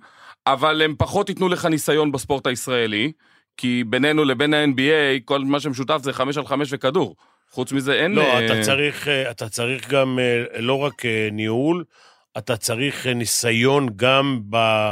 [0.46, 3.12] אבל הם פחות ייתנו לך ניסיון בספורט הישראלי,
[3.56, 7.16] כי בינינו לבין ה-NBA, כל מה שמשותף זה חמש על חמש וכדור.
[7.50, 8.12] חוץ מזה אין...
[8.12, 11.84] לא, אה, אתה צריך, אה, אתה צריך גם אה, לא רק ניהול,
[12.38, 14.90] אתה צריך ניסיון גם ב-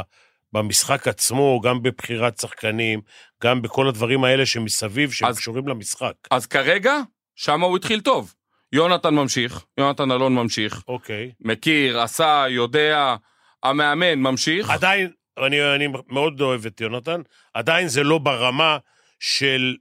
[0.53, 3.01] במשחק עצמו, גם בבחירת שחקנים,
[3.43, 6.13] גם בכל הדברים האלה שמסביב, שהם אז- קשורים למשחק.
[6.31, 6.93] אז כרגע,
[7.35, 8.33] שם הוא התחיל טוב.
[8.73, 11.31] יונתן ממשיך, יונתן אלון ממשיך, אוקיי.
[11.39, 13.15] מכיר, עשה, יודע,
[13.63, 14.69] המאמן ממשיך.
[14.69, 15.11] עדיין,
[15.45, 17.21] אני, אני מאוד אוהב את יונתן,
[17.53, 18.77] עדיין זה לא ברמה
[19.19, 19.75] של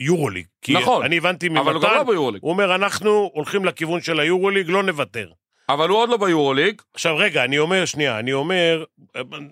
[0.00, 0.46] יורוליג.
[0.62, 2.42] כי נכון, אני הבנתי אבל הוא גם לא ממתן, ביורוליג.
[2.42, 5.28] הוא אומר, אנחנו הולכים לכיוון של היורוליג, לא נוותר.
[5.68, 6.82] אבל הוא עוד לא ביורוליג.
[6.94, 8.84] עכשיו רגע, אני אומר, שנייה, אני אומר,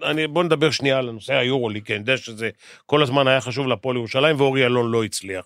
[0.03, 2.51] אני, בוא נדבר שנייה על הנושא היורוליג, כי אני יודע שזה
[2.87, 5.45] כל הזמן היה חשוב להפועל ירושלים, ואורי אלון לא הצליח.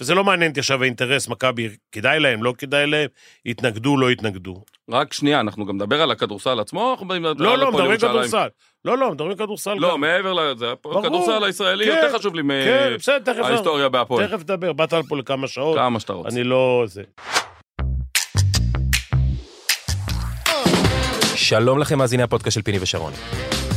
[0.00, 3.08] וזה לא מעניין אותי עכשיו האינטרס, מכבי, כדאי להם, לא כדאי להם,
[3.46, 4.62] התנגדו, לא התנגדו.
[4.90, 7.90] רק שנייה, אנחנו גם נדבר על הכדורסל עצמו, אנחנו מדברים על לא, לא, הפועל מדברים
[7.90, 8.12] ירושלים?
[8.12, 8.48] כדורסל.
[8.88, 9.74] לא, לא, מדברים כדורסל.
[9.74, 14.26] לא, מעבר לזה, הכדורסל הישראלי יותר כן, חשוב לי מההיסטוריה כן, בהפועל.
[14.26, 15.76] תכף נדבר, באת לפה לכמה שעות.
[15.76, 16.28] כמה שאתה רוצה.
[16.28, 16.84] אני לא...
[16.86, 17.02] זה.
[21.34, 23.12] שלום לכם, מאזיני הפודקאסט של פיני ושרון.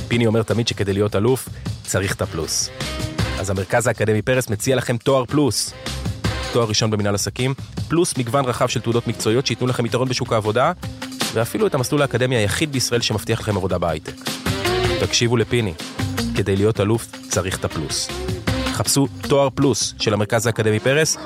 [0.08, 1.50] פיני אומר תמיד שכדי להיות אלוף,
[1.84, 2.70] צריך את הפלוס.
[3.40, 5.74] אז המרכז האקדמי פרס מציע לכם תואר פלוס.
[6.54, 7.54] תואר ראשון במנהל עסקים,
[7.90, 10.72] פלוס מגוון רחב של תעודות מקצועיות שייתנו לכם יתרון בשוק העבודה,
[11.34, 14.14] ואפילו את המסלול האקדמי היחיד בישראל שמבטיח לכם עבודה בהייטק.
[15.08, 15.74] תקשיבו לפיני,
[16.38, 18.10] כדי להיות אלוף צריך את הפלוס.
[18.74, 21.18] חפשו תואר פלוס של המרכז האקדמי פרס,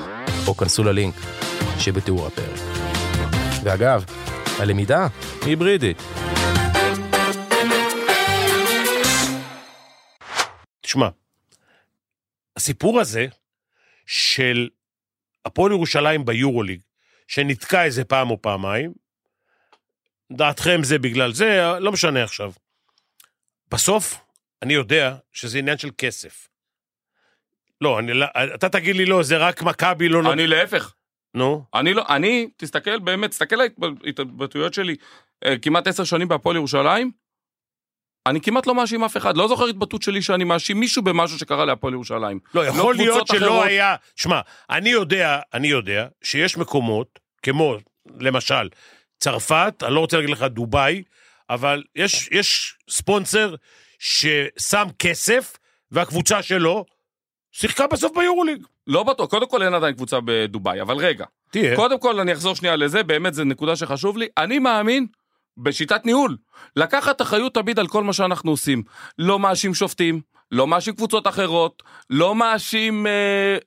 [0.47, 1.15] או כנסו ללינק
[1.79, 2.59] שבתיאור הפרק.
[3.63, 4.05] ואגב,
[4.59, 5.07] הלמידה
[5.41, 5.97] היא היברידית.
[10.81, 11.09] תשמע,
[12.55, 13.27] הסיפור הזה
[14.05, 14.69] של
[15.45, 16.79] הפועל ירושלים ביורוליג,
[17.27, 18.93] שנתקע איזה פעם או פעמיים,
[20.31, 22.51] דעתכם זה בגלל זה, לא משנה עכשיו.
[23.75, 24.17] בסוף,
[24.61, 26.47] אני יודע שזה עניין של כסף.
[27.81, 30.33] לא, אני, לא- אתה תגיד לי לא, זה רק מכבי לא...
[30.33, 30.93] אני להפך.
[31.33, 33.67] נו, אני לא, אני, תסתכל באמת, תסתכל על
[34.05, 34.95] ההתבטאויות שלי
[35.45, 37.11] אה, כמעט עשר שנים בהפועל ירושלים,
[38.27, 41.65] אני כמעט לא מאשים אף אחד, לא זוכר התבטאות שלי שאני מאשים מישהו במשהו שקרה
[41.65, 42.39] להפועל ירושלים.
[42.53, 43.65] לא, יכול להיות קבוצות שלא אחרות.
[43.65, 43.95] היה...
[44.15, 47.77] שמע, אני יודע, אני יודע שיש מקומות, כמו,
[48.19, 48.69] למשל,
[49.19, 51.03] צרפת, אני לא רוצה להגיד לך דובאי,
[51.49, 53.55] אבל יש, יש ספונסר
[53.99, 55.57] ששם כסף,
[55.91, 56.85] והקבוצה שלו
[57.51, 58.65] שיחקה בסוף ביורוליג.
[58.87, 61.25] לא בטוח, קודם כל אין עדיין קבוצה בדובאי, אבל רגע.
[61.51, 61.75] תהיה.
[61.75, 64.27] קודם כל אני אחזור שנייה לזה, באמת זו נקודה שחשוב לי.
[64.37, 65.07] אני מאמין
[65.57, 66.37] בשיטת ניהול.
[66.75, 68.83] לקחת אחריות תמיד על כל מה שאנחנו עושים.
[69.19, 70.21] לא מאשים שופטים,
[70.51, 73.57] לא מאשים קבוצות אחרות, לא מאשים אה,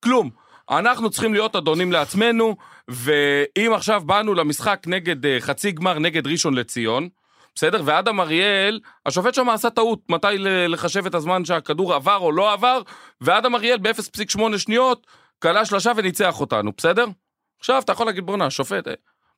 [0.00, 0.30] כלום.
[0.70, 2.56] אנחנו צריכים להיות אדונים לעצמנו,
[2.88, 7.08] ואם עכשיו באנו למשחק נגד אה, חצי גמר נגד ראשון לציון,
[7.56, 7.82] בסדר?
[7.84, 10.26] ואדם אריאל, השופט שם עשה טעות, מתי
[10.68, 12.82] לחשב את הזמן שהכדור עבר או לא עבר,
[13.20, 15.06] ואדם אריאל ב-0.8 שניות
[15.42, 17.06] כלה שלושה וניצח אותנו, בסדר?
[17.60, 18.88] עכשיו אתה יכול להגיד בואנה, השופט,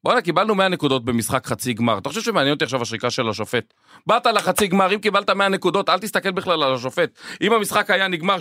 [0.05, 1.99] בואנה, קיבלנו 100 נקודות במשחק חצי גמר.
[1.99, 3.75] אתה חושב שמעניין אותי עכשיו השריקה של השופט?
[4.07, 7.11] באת לחצי גמר, אם קיבלת 100 נקודות, אל תסתכל בכלל על השופט.
[7.43, 8.37] אם המשחק היה נגמר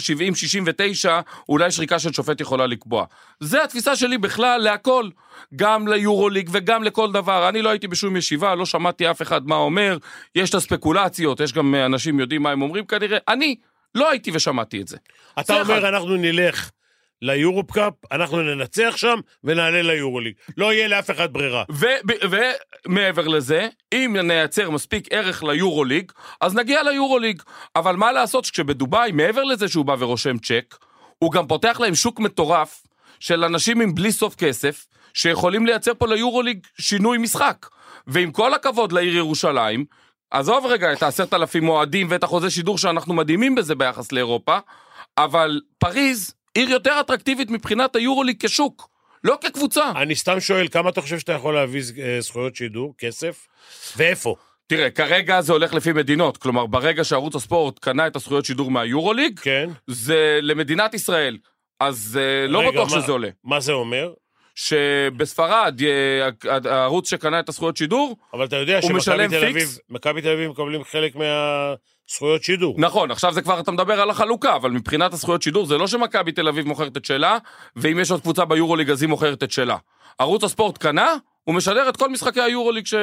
[1.06, 1.10] 70-69,
[1.50, 3.06] אולי שריקה של שופט יכולה לקבוע.
[3.40, 5.10] זה התפיסה שלי בכלל להכל.
[5.56, 7.50] גם ליורוליג וגם לכל דבר.
[7.50, 9.98] אני לא הייתי בשום ישיבה, לא שמעתי אף אחד מה אומר.
[10.36, 13.18] יש את הספקולציות, יש גם אנשים יודעים מה הם אומרים כנראה.
[13.28, 13.56] אני
[13.96, 14.98] לא הייתי ושמעתי את זה.
[15.40, 15.84] אתה אומר, אחד.
[15.84, 16.70] אנחנו נלך
[17.22, 20.34] ליורופ קאפ, אנחנו ננצח שם ונעלה ליורוליג.
[20.58, 21.64] לא יהיה לאף אחד ברירה.
[22.88, 26.12] ומעבר לזה, אם נייצר מספיק ערך ליורוליג,
[26.42, 27.42] אז נגיע ליורוליג.
[27.76, 30.76] אבל מה לעשות שכשבדובאי, מעבר לזה שהוא בא ורושם צ'ק,
[31.20, 32.84] הוא גם פותח להם שוק מטורף
[33.20, 37.68] של אנשים עם בלי סוף כסף, שיכולים לייצר פה ליורוליג שינוי משחק.
[38.08, 39.86] ועם כל הכבוד לעיר ירושלים,
[40.32, 44.58] עזוב רגע את העשרת אלפים אוהדים ואת החוזה שידור שאנחנו מדהימים בזה ביחס לאירופה,
[45.18, 48.90] אבל פריז עיר יותר אטרקטיבית מבחינת היורוליג כשוק,
[49.24, 49.92] לא כקבוצה.
[49.96, 53.48] אני סתם שואל, כמה אתה חושב שאתה יכול להביא אה, זכויות שידור, כסף?
[53.98, 54.36] ואיפה?
[54.68, 59.40] תראה, כרגע זה הולך לפי מדינות, כלומר, ברגע שערוץ הספורט קנה את הזכויות שידור מהיורוליג,
[59.40, 59.70] כן.
[59.88, 61.38] זה למדינת ישראל.
[61.80, 63.30] אז אה, לא רגע, בטוח מה- שזה עולה.
[63.44, 64.14] מה זה אומר?
[64.56, 66.30] שבספרד, אה,
[66.72, 69.56] הערוץ שקנה את הזכויות שידור, אבל אתה יודע הוא משלם שמכבי תל פיקס?
[69.56, 71.16] אביב, מכבי תל אביב מקבלים חלק
[72.12, 72.76] מהזכויות שידור.
[72.78, 76.32] נכון, עכשיו זה כבר אתה מדבר על החלוקה, אבל מבחינת הזכויות שידור זה לא שמכבי
[76.32, 77.38] תל אביב מוכרת את שלה,
[77.76, 79.78] ואם יש עוד קבוצה ביורוליג אז היא מוכרת את שלה.
[80.20, 82.94] ערוץ הספורט קנה, הוא משדר את כל משחקי היורוליג ש...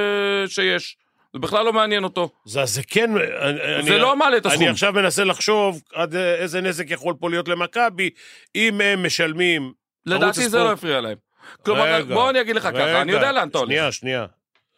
[0.46, 0.96] שיש.
[1.32, 2.28] זה בכלל לא מעניין אותו.
[2.44, 3.10] זה, זה כן...
[3.40, 4.62] אני, זה לא מעלה את הסכום.
[4.62, 8.10] אני עכשיו מנסה לחשוב עד איזה נזק יכול פה להיות למכבי,
[8.54, 9.72] אם הם משלמים...
[10.06, 11.16] לדעתי זה לא הפריע להם.
[11.64, 13.68] כלומר, רגע, בוא אני אגיד לך ככה, אני רגע, יודע לאן אתה הולך.
[13.70, 14.26] שנייה, שנייה.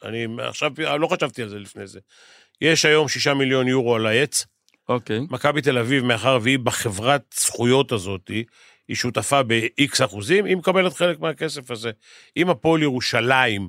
[0.05, 2.01] אני עכשיו, לא חשבתי על זה לפני זה.
[2.61, 4.47] יש היום שישה מיליון יורו על העץ.
[4.89, 5.21] אוקיי.
[5.31, 8.29] מכבי תל אביב, מאחר והיא בחברת זכויות הזאת,
[8.89, 11.91] היא שותפה ב-X אחוזים, היא מקבלת חלק מהכסף הזה.
[12.37, 13.69] אם הפועל ירושלים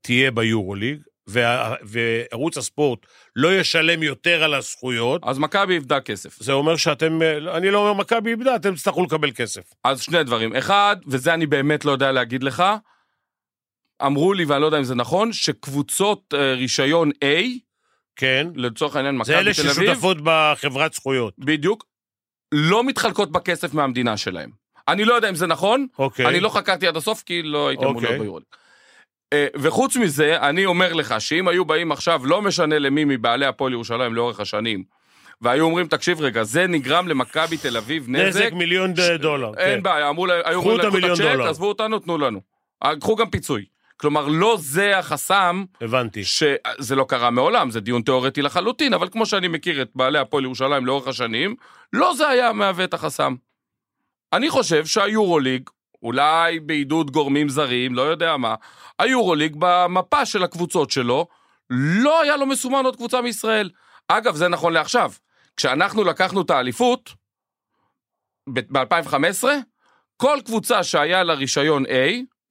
[0.00, 2.98] תהיה ביורוליג, וה- וערוץ הספורט
[3.36, 6.42] לא ישלם יותר על הזכויות, אז מכבי איבדה כסף.
[6.42, 7.18] זה אומר שאתם,
[7.56, 9.62] אני לא אומר מכבי איבדה, אתם תצטרכו לקבל כסף.
[9.84, 10.56] אז שני דברים.
[10.56, 12.62] אחד, וזה אני באמת לא יודע להגיד לך,
[14.06, 17.44] אמרו לי, ואני לא יודע אם זה נכון, שקבוצות אה, רישיון A,
[18.16, 18.46] כן?
[18.54, 21.34] לצורך העניין מכבי זה אלה תל אביב, ששותפות בחברת זכויות.
[21.38, 21.84] בדיוק,
[22.52, 24.50] לא מתחלקות בכסף מהמדינה שלהם.
[24.88, 26.26] אני לא יודע אם זה נכון, אוקיי.
[26.26, 28.08] אני לא חקרתי עד הסוף כי לא הייתי אמור אוקיי.
[28.10, 28.46] להיות ביורוליג.
[29.32, 33.72] אה, וחוץ מזה, אני אומר לך שאם היו באים עכשיו, לא משנה למי מבעלי הפועל
[33.72, 34.84] ירושלים לאורך השנים,
[35.40, 39.52] והיו אומרים, תקשיב רגע, זה נגרם למכבי תל אביב נזק, נזק מיליון דולר.
[39.56, 39.82] אין כן.
[39.82, 42.40] בעיה, אמרו לה- היו אומרים להם, קחו את הצ'ק, דולר." עזבו אותנו, תנו לנו.
[42.84, 43.64] אה, קחו גם פיצוי.
[43.96, 46.24] כלומר, לא זה החסם, הבנתי.
[46.24, 50.44] שזה לא קרה מעולם, זה דיון תיאורטי לחלוטין, אבל כמו שאני מכיר את בעלי הפועל
[50.44, 51.56] ירושלים לאורך השנים,
[51.92, 53.34] לא זה היה מהווה את החסם.
[54.32, 55.70] אני חושב שהיורוליג,
[56.02, 58.54] אולי בעידוד גורמים זרים, לא יודע מה,
[58.98, 61.26] היורוליג במפה של הקבוצות שלו,
[61.70, 63.70] לא היה לו מסומן עוד קבוצה מישראל.
[64.08, 65.12] אגב, זה נכון לעכשיו.
[65.56, 67.10] כשאנחנו לקחנו את האליפות,
[68.48, 69.44] ב-2015,
[70.16, 71.88] כל קבוצה שהיה לה רישיון A,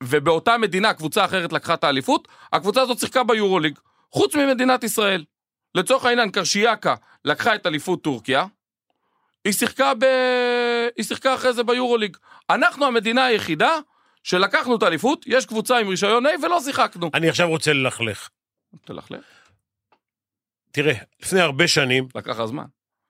[0.04, 3.80] ובאותה מדינה קבוצה אחרת לקחה את האליפות, הקבוצה הזאת שיחקה ביורוליג,
[4.12, 5.24] חוץ ממדינת ישראל.
[5.76, 6.95] לצורך העניין, קרשיאקה
[7.26, 8.45] לקחה את אליפות טורקיה,
[9.45, 10.06] היא שיחקה, ב...
[10.97, 12.18] היא שיחקה אחרי זה ביורוליג.
[12.49, 13.78] אנחנו המדינה היחידה
[14.24, 17.10] שלקחנו את האליפות, יש קבוצה עם רישיון A ולא שיחקנו.
[17.14, 18.30] אני עכשיו רוצה ללכלך.
[18.86, 19.26] תלכלך,
[20.72, 22.66] תראה, לפני הרבה שנים, לקח לך זמן.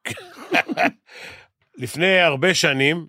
[1.83, 3.07] לפני הרבה שנים,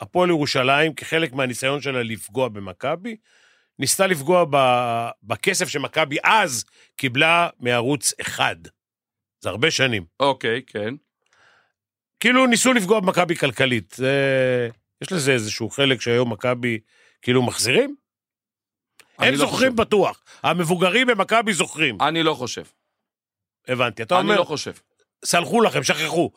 [0.00, 3.16] הפועל ירושלים, כחלק מהניסיון שלה לפגוע במכבי,
[3.78, 4.56] ניסתה לפגוע ב...
[5.22, 6.64] בכסף שמכבי אז
[6.96, 8.56] קיבלה מערוץ אחד.
[9.40, 10.04] זה הרבה שנים.
[10.20, 10.94] אוקיי, כן.
[12.20, 13.94] כאילו ניסו לפגוע במכבי כלכלית.
[13.96, 14.68] זה...
[15.02, 16.78] יש לזה איזשהו חלק שהיום מכבי
[17.22, 17.96] כאילו מחזירים?
[19.18, 19.82] אני הם לא זוכרים חושב.
[19.82, 20.24] בטוח.
[20.42, 21.98] המבוגרים במכבי זוכרים.
[22.00, 22.64] אני לא חושב.
[23.68, 24.02] הבנתי.
[24.02, 24.72] אתה אני אומר, לא חושב.
[25.24, 26.30] סלחו לכם, שכחו.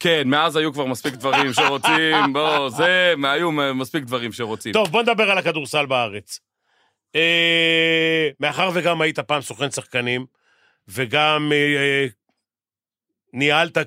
[0.00, 4.72] כן, מאז היו כבר מספיק דברים שרוצים, בוא, זה, היו מספיק דברים שרוצים.
[4.72, 6.40] טוב, בוא נדבר על הכדורסל בארץ.
[7.14, 10.26] אה, מאחר וגם היית פעם סוכן שחקנים,
[10.88, 12.06] וגם אה,
[13.32, 13.78] ניהלת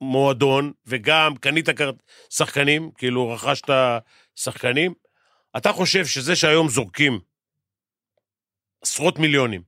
[0.00, 1.68] מועדון, וגם קנית
[2.30, 3.70] שחקנים, כאילו רכשת
[4.34, 4.94] שחקנים,
[5.56, 7.20] אתה חושב שזה שהיום זורקים
[8.82, 9.62] עשרות מיליונים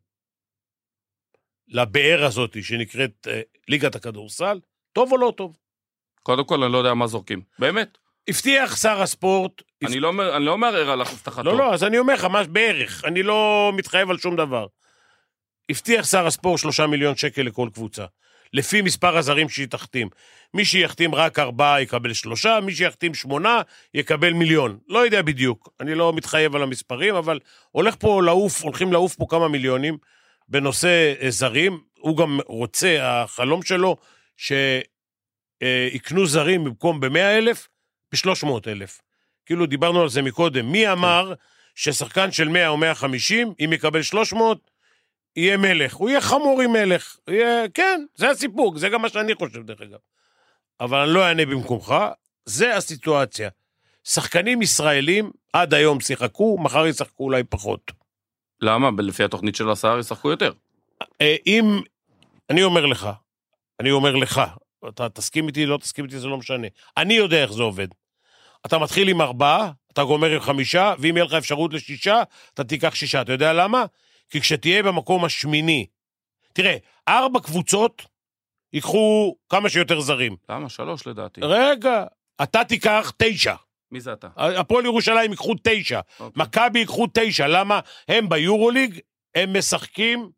[1.69, 4.61] לבאר הזאת שנקראת אה, ליגת הכדורסל,
[4.93, 5.57] טוב או לא טוב?
[6.29, 7.41] קודם כל, אני לא יודע מה זורקים.
[7.59, 7.99] באמת.
[8.29, 11.43] הבטיח שר הספורט, אני לא אני לא מערער על הבטחתו.
[11.43, 14.67] לא, לא, אז אני אומר לך, מה בערך, אני לא מתחייב על שום דבר.
[15.71, 18.05] הבטיח שר הספורט שלושה מיליון שקל לכל קבוצה,
[18.53, 20.09] לפי מספר הזרים שהיא תחתים.
[20.55, 23.61] מי שיחתים רק ארבעה יקבל שלושה, מי שיחתים שמונה
[23.95, 24.79] יקבל מיליון.
[24.89, 27.39] לא יודע בדיוק, אני לא מתחייב על המספרים, אבל
[27.71, 29.97] הולך פה לעוף, הולכים לעוף פה כמה מיליונים
[30.49, 31.81] בנושא אה, זרים.
[31.99, 33.97] הוא גם רוצה, החלום שלו,
[35.65, 37.69] שיקנו זרים במקום ב-100 אלף,
[38.13, 39.01] ב-300 אלף.
[39.47, 40.73] כאילו דיברנו על זה מקודם.
[40.73, 41.35] מי אמר
[41.75, 44.71] ששחקן של 100 או 150, אם יקבל 300,
[45.37, 45.95] יהיה מלך?
[45.95, 47.17] הוא יהיה חמור עם מלך.
[47.29, 47.69] יהיה...
[47.75, 49.99] כן, זה הסיפור, זה גם מה שאני חושב, דרך אגב.
[50.81, 51.95] אבל אני לא אענה במקומך,
[52.45, 53.49] זה הסיטואציה.
[54.05, 57.93] שחקנים ישראלים עד היום שיחקו, מחר ישחקו אולי פחות.
[58.61, 58.91] למה?
[58.99, 60.53] לפי התוכנית של השר ישחקו יותר.
[61.21, 61.81] אה, אם...
[62.51, 63.09] אני אומר לך,
[63.81, 64.41] אני אומר לך,
[64.89, 66.67] אתה תסכים איתי, לא תסכים איתי, זה לא משנה.
[66.97, 67.89] אני יודע איך זה עובד.
[68.67, 72.23] אתה מתחיל עם ארבעה, אתה גומר עם חמישה, ואם יהיה לך אפשרות לשישה,
[72.55, 73.21] אתה תיקח שישה.
[73.21, 73.85] אתה יודע למה?
[74.31, 75.87] כי כשתהיה במקום השמיני,
[76.53, 76.77] תראה,
[77.09, 78.07] ארבע קבוצות
[78.73, 80.37] ייקחו כמה שיותר זרים.
[80.49, 80.69] למה?
[80.69, 81.41] שלוש לדעתי.
[81.45, 82.05] רגע,
[82.43, 83.55] אתה תיקח תשע.
[83.91, 84.29] מי זה אתה?
[84.37, 86.01] הפועל ירושלים ייקחו תשע.
[86.21, 86.43] אוקיי.
[86.43, 87.47] מכבי ייקחו תשע.
[87.47, 87.81] למה?
[88.09, 89.01] הם ביורוליג,
[89.35, 90.31] הם משחקים,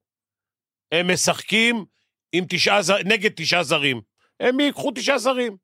[0.93, 1.85] הם משחקים
[2.33, 4.01] עם תשעה נגד תשעה זרים.
[4.41, 5.57] הם ייקחו תשעה זרים.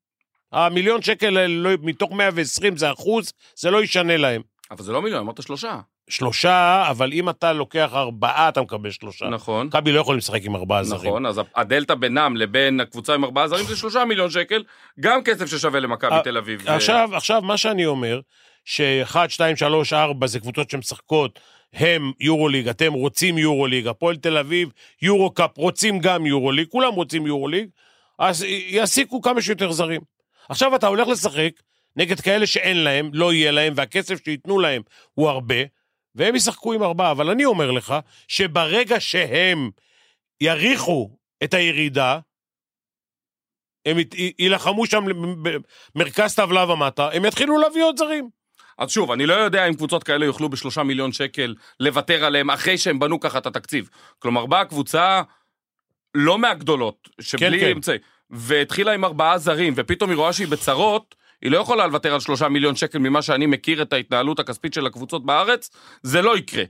[0.53, 4.43] המיליון שקל האלה, לא, מתוך 120 זה אחוז, זה לא ישנה להם.
[4.71, 5.81] אבל זה לא מיליון, אמרת שלושה.
[6.09, 9.27] שלושה, אבל אם אתה לוקח ארבעה, אתה מקבל שלושה.
[9.29, 9.67] נכון.
[9.67, 11.11] מכבי לא יכולים לשחק עם ארבעה זרים.
[11.11, 14.65] נכון, אז הדלתא בינם לבין הקבוצה עם ארבעה זרים זה שלושה מיליון שקל,
[15.01, 16.69] גם כסף ששווה למכבי אה, תל אביב.
[16.69, 18.21] עכשיו, עכשיו, מה שאני אומר,
[18.65, 21.41] שאחד, שתיים, שלוש, ארבע, זה קבוצות שמשחקות,
[21.73, 24.69] הם יורוליג, אתם רוצים יורוליג, הפועל תל אביב,
[25.03, 27.69] יורו-קאפ, רוצים גם יורוליג, כולם רוצים יורוליג,
[28.19, 30.01] אז יעסיקו כמה שיותר זרים.
[30.49, 31.51] עכשיו אתה הולך לשחק
[31.97, 34.83] נגד כאלה שאין להם, לא יהיה להם, והכסף שייתנו להם
[35.15, 35.55] הוא הרבה,
[36.15, 37.11] והם ישחקו עם ארבעה.
[37.11, 37.95] אבל אני אומר לך,
[38.29, 39.71] שברגע שהם
[40.41, 41.11] יריחו
[41.45, 42.19] את הירידה,
[43.87, 43.97] הם
[44.39, 45.05] יילחמו שם
[45.95, 48.29] במרכז טבלה ומטה, הם יתחילו להביא עוד זרים.
[48.79, 52.79] אז שוב, אני לא יודע אם קבוצות כאלה יוכלו בשלושה מיליון שקל לוותר עליהם אחרי
[52.79, 53.89] שהם בנו ככה את התקציב.
[54.19, 55.23] כלומר, באה קבוצה
[56.17, 57.73] לא מהגדולות, שבלי כן, כן.
[57.73, 57.99] אמצעי,
[58.31, 62.49] והתחילה עם ארבעה זרים, ופתאום היא רואה שהיא בצרות, היא לא יכולה לוותר על שלושה
[62.49, 65.71] מיליון שקל ממה שאני מכיר את ההתנהלות הכספית של הקבוצות בארץ,
[66.03, 66.65] זה לא יקרה.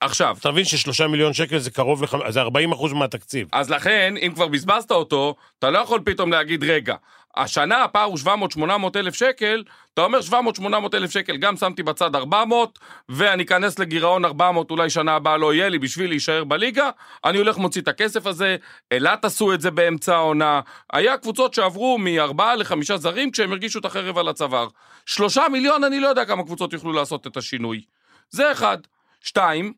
[0.00, 2.14] עכשיו, אתה מבין ששלושה מיליון שקל זה קרוב לח...
[2.28, 3.48] זה 40 אחוז מהתקציב.
[3.52, 6.94] אז לכן, אם כבר בזבזת אותו, אתה לא יכול פתאום להגיד, רגע,
[7.36, 8.18] השנה הפער הוא
[8.58, 8.60] 700-800
[8.96, 9.64] אלף שקל,
[9.94, 10.62] אתה אומר 700-800
[10.94, 12.78] אלף שקל, גם שמתי בצד 400,
[13.08, 16.90] ואני אכנס לגירעון 400, אולי שנה הבאה לא יהיה לי בשביל להישאר בליגה,
[17.24, 18.56] אני הולך מוציא את הכסף הזה,
[18.90, 20.60] אילת עשו את זה באמצע העונה,
[20.92, 24.68] היה קבוצות שעברו מארבעה לחמישה זרים כשהם הרגישו את החרב על הצוואר.
[25.06, 27.82] שלושה מיליון, אני לא יודע כמה קבוצות יוכלו לעשות את השינוי.
[28.30, 28.78] זה אחד.
[29.20, 29.72] שתיים,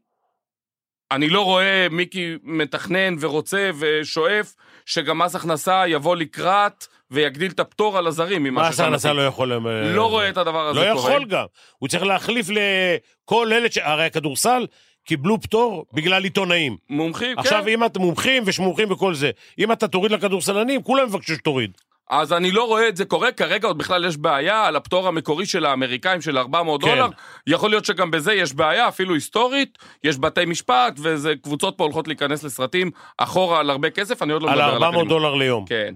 [1.11, 4.55] אני לא רואה מיקי מתכנן ורוצה ושואף
[4.87, 9.17] שגם מס הכנסה יבוא לקראת ויגדיל את הפטור על הזרים ממה מה נסע ששמעתי.
[9.17, 9.53] לא יכול...
[9.95, 11.11] לא רואה את הדבר הזה לא קורה.
[11.11, 11.45] יכול גם.
[11.79, 13.79] הוא צריך להחליף לכל אלה ש...
[13.79, 14.67] הרי הכדורסל,
[15.07, 16.77] קיבלו פטור בגלל עיתונאים.
[16.91, 17.71] מומחים, עכשיו, כן.
[17.71, 21.71] אם אתם מומחים ושמומחים וכל זה, אם אתה תוריד לכדורסלנים, כולם יבקשו שתוריד.
[22.11, 25.47] אז אני לא רואה את זה קורה, כרגע עוד בכלל יש בעיה על הפטור המקורי
[25.47, 26.89] של האמריקאים של 400 כן.
[26.89, 27.09] דולר.
[27.47, 32.09] יכול להיות שגם בזה יש בעיה, אפילו היסטורית, יש בתי משפט, וזה קבוצות פה הולכות
[32.09, 35.09] להיכנס לסרטים אחורה על הרבה כסף, אני עוד לא על מדבר על 400 הקדימה.
[35.09, 35.65] דולר ליום.
[35.67, 35.95] כן.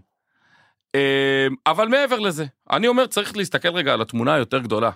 [0.94, 4.90] אמ, אבל מעבר לזה, אני אומר, צריך להסתכל רגע על התמונה היותר גדולה.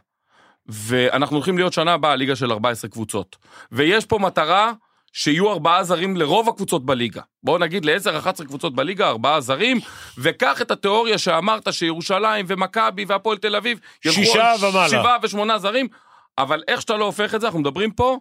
[0.67, 3.37] ואנחנו הולכים להיות שנה הבאה ליגה של 14 קבוצות.
[3.73, 4.73] ויש פה מטרה
[5.13, 7.23] שיהיו ארבעה זרים לרוב הקבוצות בליגה.
[7.43, 9.79] בואו נגיד ל-10-11 קבוצות בליגה, ארבעה זרים,
[10.19, 14.89] וקח את התיאוריה שאמרת שירושלים ומכבי והפועל תל אביב, שישה על ומעלה.
[14.89, 15.89] שבעה ושמונה זרים,
[16.39, 18.19] אבל איך שאתה לא הופך את זה, אנחנו מדברים פה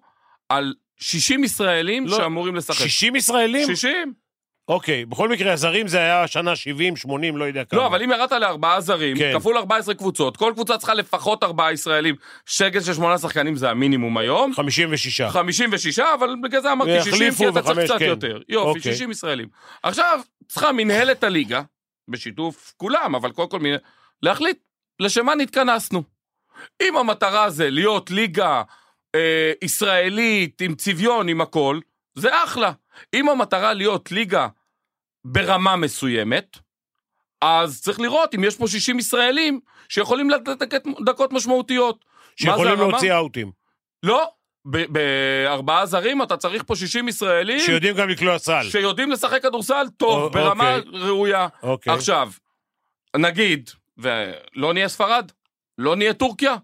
[0.50, 2.86] על 60 ישראלים לא, שאמורים לשחק.
[2.86, 3.68] 60 ישראלים?
[3.68, 4.14] 60?
[4.72, 7.80] אוקיי, בכל מקרה, הזרים זה היה שנה 70, 80, לא יודע כמה.
[7.80, 9.32] לא, אבל אם ירדת לארבעה זרים, כן.
[9.40, 12.16] כפול 14 קבוצות, כל קבוצה צריכה לפחות ארבעה ישראלים.
[12.46, 14.54] שגל של שמונה שחקנים זה המינימום היום.
[14.54, 15.22] 56.
[15.22, 18.06] 56, אבל בגלל זה אמרתי 60, ויחליפו כי אתה צריך קצת כן.
[18.06, 18.40] יותר.
[18.50, 18.94] יופי, אוקיי.
[18.94, 19.48] 60 ישראלים.
[19.84, 21.62] עכשיו, צריכה מנהלת הליגה,
[22.08, 23.80] בשיתוף כולם, אבל קודם כל, מנהל-
[24.24, 24.58] להחליט
[25.00, 26.04] לשם מה נתכנסנו.
[26.82, 28.62] אם המטרה זה להיות ליגה
[29.16, 31.80] אה, ישראלית, עם צביון, עם הכל,
[32.16, 32.72] זה אחלה.
[33.14, 34.48] אם המטרה להיות ליגה
[35.26, 36.58] ברמה מסוימת,
[37.42, 39.60] אז צריך לראות אם יש פה 60 ישראלים
[39.90, 40.62] שיכולים לתת
[41.06, 42.06] דקות- משמעותיות.
[42.36, 42.80] שיכולים?
[42.80, 43.52] להוציא אאוטים.
[44.04, 44.32] לא,
[44.66, 48.64] בארבעה זרים אתה צריך פה 60 ישראלים שיודעים גם לקלוע סל.
[48.70, 51.00] שיודעים לשחק כדורסל טוב, או- ברמה אוקיי.
[51.00, 51.48] ראויה.
[51.64, 51.94] אוקיי.
[51.94, 52.30] עכשיו,
[53.18, 55.32] נגיד, ולא נהיה ספרד,
[55.78, 56.56] לא נהיה טורקיה,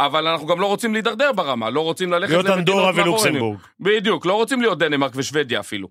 [0.00, 3.12] אבל אנחנו גם לא רוצים להידרדר ברמה, לא רוצים ללכת להיות למדינות אנדורה מאחורינו.
[3.14, 3.58] ולוקסמבורג.
[3.80, 5.88] בדיוק, לא רוצים להיות דנמרק ושוודיה אפילו.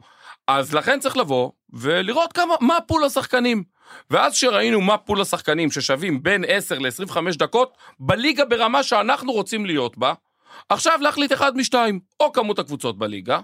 [0.49, 3.63] אז לכן צריך לבוא ולראות כמה, מה pool השחקנים.
[4.09, 9.97] ואז שראינו מה pool השחקנים ששווים בין 10 ל-25 דקות, בליגה ברמה שאנחנו רוצים להיות
[9.97, 10.13] בה,
[10.69, 13.39] עכשיו להחליט אחד משתיים, או כמות הקבוצות בליגה,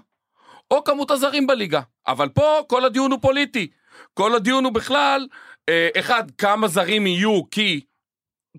[0.70, 1.80] או כמות הזרים בליגה.
[2.06, 3.70] אבל פה כל הדיון הוא פוליטי.
[4.14, 5.26] כל הדיון הוא בכלל,
[5.68, 7.80] אה, אחד, כמה זרים יהיו כי...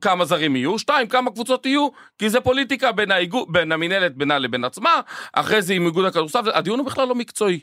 [0.02, 1.88] כמה זרים יהיו, שתיים, כמה קבוצות יהיו,
[2.18, 5.02] כי זה פוליטיקה בין, האיגוד, בין המינהלת בינה לבין עצמה,
[5.34, 7.60] אחרי זה עם איגוד הכדורסל, הדיון הוא בכלל לא מקצועי.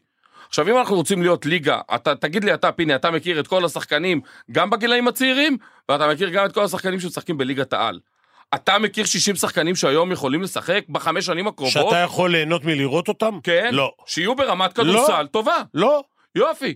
[0.55, 3.65] עכשיו, אם אנחנו רוצים להיות ליגה, אתה, תגיד לי אתה, פיני, אתה מכיר את כל
[3.65, 4.21] השחקנים,
[4.53, 5.57] גם בגילאים הצעירים,
[5.89, 8.01] ואתה מכיר גם את כל השחקנים שמשחקים בליגת העל.
[8.55, 11.73] אתה מכיר 60 שחקנים שהיום יכולים לשחק בחמש שנים הקרובות?
[11.73, 13.39] שאתה יכול ליהנות מלראות אותם?
[13.43, 13.71] כן?
[13.73, 13.93] לא.
[14.07, 15.57] שיהיו ברמת כדורסל טובה.
[15.75, 16.03] לא.
[16.35, 16.75] יופי.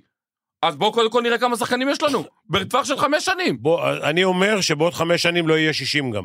[0.63, 2.25] אז בואו קודם כל נראה כמה שחקנים יש לנו.
[2.51, 3.57] בטווח של חמש שנים.
[3.61, 6.25] בוא, אני אומר שבעוד חמש שנים לא יהיה 60 גם.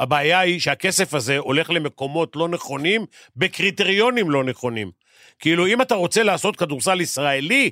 [0.00, 5.01] הבעיה היא שהכסף הזה הולך למקומות לא נכונים, בקריטריונים לא נכונים.
[5.42, 7.70] כאילו, אם אתה רוצה לעשות כדורסל ישראלי,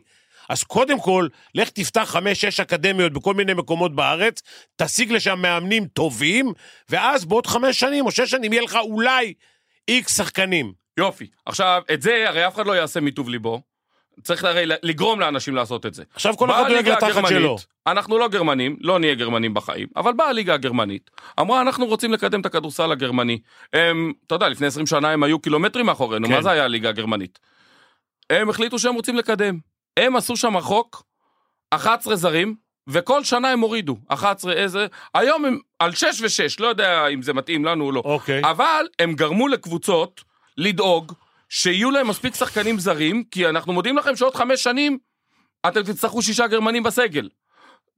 [0.49, 4.43] אז קודם כל, לך תפתח חמש-שש אקדמיות בכל מיני מקומות בארץ,
[4.77, 6.53] תשיג לשם מאמנים טובים,
[6.89, 9.35] ואז בעוד חמש שנים או שש שנים יהיה לך אולי
[9.89, 10.73] איקס שחקנים.
[10.97, 11.27] יופי.
[11.47, 13.63] עכשיו, את זה הרי אף אחד לא יעשה מטוב ליבו.
[14.23, 16.03] צריך הרי לגרום לאנשים לעשות את זה.
[16.15, 17.57] עכשיו כל אחד דואג לתחת שלו.
[17.87, 21.11] אנחנו לא גרמנים, לא נהיה גרמנים בחיים, אבל באה הליגה הגרמנית,
[21.41, 23.39] אמרה, אנחנו רוצים לקדם את הכדורסל הגרמני.
[23.73, 26.35] הם, אתה יודע, לפני 20 שנה הם היו קילומטרים מאחורינו, כן.
[26.35, 27.39] מה זה היה הליגה הגרמנית?
[28.31, 29.59] הם החליטו שהם רוצים לקדם.
[29.97, 31.03] הם עשו שם חוק,
[31.71, 32.55] 11 זרים,
[32.89, 37.33] וכל שנה הם הורידו, 11 איזה, היום הם על 6 ו-6, לא יודע אם זה
[37.33, 38.03] מתאים לנו או לא.
[38.05, 38.43] אוקיי.
[38.45, 40.25] אבל הם גרמו לקבוצות
[40.57, 41.13] לדאוג
[41.49, 44.99] שיהיו להם מספיק שחקנים זרים, כי אנחנו מודיעים לכם שעוד חמש שנים
[45.69, 47.29] אתם תצטרכו שישה גרמנים בסגל.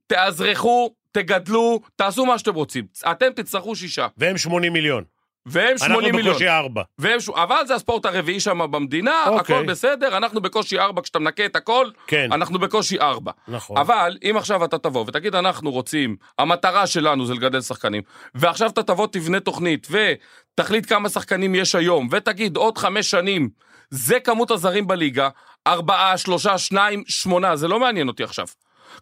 [0.07, 2.85] תאזרחו, תגדלו, תעשו מה שאתם רוצים.
[3.11, 4.07] אתם תצטרכו שישה.
[4.17, 5.03] והם 80 מיליון.
[5.45, 6.29] והם 80 אנחנו מיליון.
[6.29, 6.81] בקושי ארבע.
[6.97, 7.29] והם ש...
[7.29, 9.55] אבל זה הספורט הרביעי שם במדינה, אוקיי.
[9.55, 13.31] הכל בסדר, אנחנו בקושי ארבע, כשאתה מנקה את הכל, כן, אנחנו בקושי ארבע.
[13.47, 13.77] נכון.
[13.77, 18.01] אבל אם עכשיו אתה תבוא ותגיד אנחנו רוצים, המטרה שלנו זה לגדל שחקנים,
[18.35, 23.49] ועכשיו אתה תבוא תבנה תוכנית ותחליט כמה שחקנים יש היום, ותגיד עוד חמש שנים,
[23.89, 25.29] זה כמות הזרים בליגה,
[25.67, 28.45] ארבעה, שלושה, שניים, שמונה, זה לא מעניין אותי עכשיו.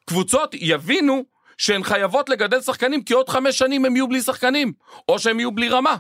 [0.05, 1.23] קבוצות יבינו
[1.57, 4.73] שהן חייבות לגדל שחקנים, כי עוד חמש שנים הם יהיו בלי שחקנים,
[5.09, 5.95] או שהם יהיו בלי רמה.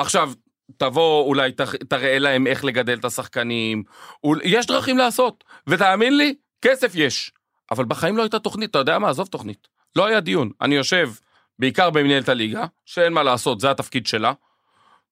[0.00, 0.32] עכשיו,
[0.76, 3.82] תבוא, אולי ת- תראה להם איך לגדל את השחקנים,
[4.24, 7.32] אול- יש דרכים לעשות, ותאמין לי, כסף יש.
[7.70, 9.08] אבל בחיים לא הייתה תוכנית, אתה יודע מה?
[9.10, 9.68] עזוב תוכנית.
[9.96, 10.50] לא היה דיון.
[10.60, 11.10] אני יושב
[11.58, 14.32] בעיקר במנהלת הליגה, שאין מה לעשות, זה התפקיד שלה,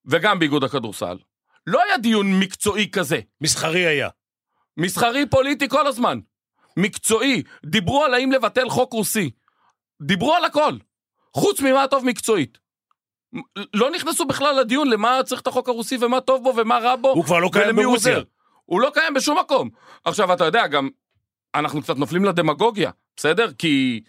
[0.05, 1.18] וגם באיגוד הכדורסל.
[1.66, 3.20] לא היה דיון מקצועי כזה.
[3.41, 4.09] מסחרי היה.
[4.76, 6.18] מסחרי פוליטי כל הזמן.
[6.76, 7.43] מקצועי.
[7.66, 9.30] דיברו על האם לבטל חוק רוסי.
[10.03, 10.72] דיברו על הכל.
[11.37, 12.59] חוץ ממה טוב מקצועית.
[13.74, 17.09] לא נכנסו בכלל לדיון למה צריך את החוק הרוסי ומה טוב בו ומה רע בו.
[17.09, 18.14] הוא כבר לא קיים הוא ברוסיה.
[18.14, 18.24] עוזר.
[18.64, 19.70] הוא לא קיים בשום מקום.
[20.05, 20.89] עכשיו, אתה יודע, גם
[21.55, 23.53] אנחנו קצת נופלים לדמגוגיה, בסדר?
[23.59, 24.01] כי...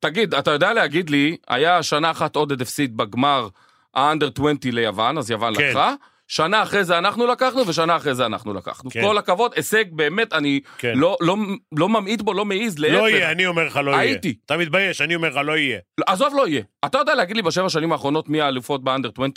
[0.00, 3.48] תגיד, אתה יודע להגיד לי, היה שנה אחת עודד הפסיד בגמר
[3.94, 5.68] האנדר 20 ליוון, אז יוון כן.
[5.68, 5.94] לקחה,
[6.28, 8.90] שנה אחרי זה אנחנו לקחנו, ושנה אחרי זה אנחנו לקחנו.
[8.90, 9.02] כן.
[9.02, 10.92] כל הכבוד, הישג באמת, אני כן.
[10.96, 11.36] לא, לא,
[11.76, 12.94] לא ממעיט בו, לא מעז, להפך.
[12.94, 14.00] לא יהיה, אני אומר לך, לא יהיה.
[14.00, 14.36] הייתי.
[14.46, 15.78] אתה מתבייש, אני אומר לך, לא יהיה.
[16.06, 16.62] עזוב, לא יהיה.
[16.84, 19.30] אתה יודע להגיד לי בשבע שנים האחרונות מי האלופות באנדר 20?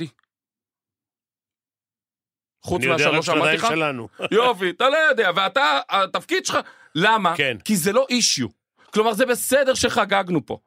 [2.64, 3.68] חוץ מהשלוש שאמרתי לך?
[4.32, 6.58] יופי, אתה לא יודע, ואתה, התפקיד שלך,
[6.96, 7.36] למה?
[7.38, 7.58] כן.
[7.64, 8.48] כי זה לא אישיו.
[8.94, 10.58] כלומר, זה בסדר שחגגנו פה.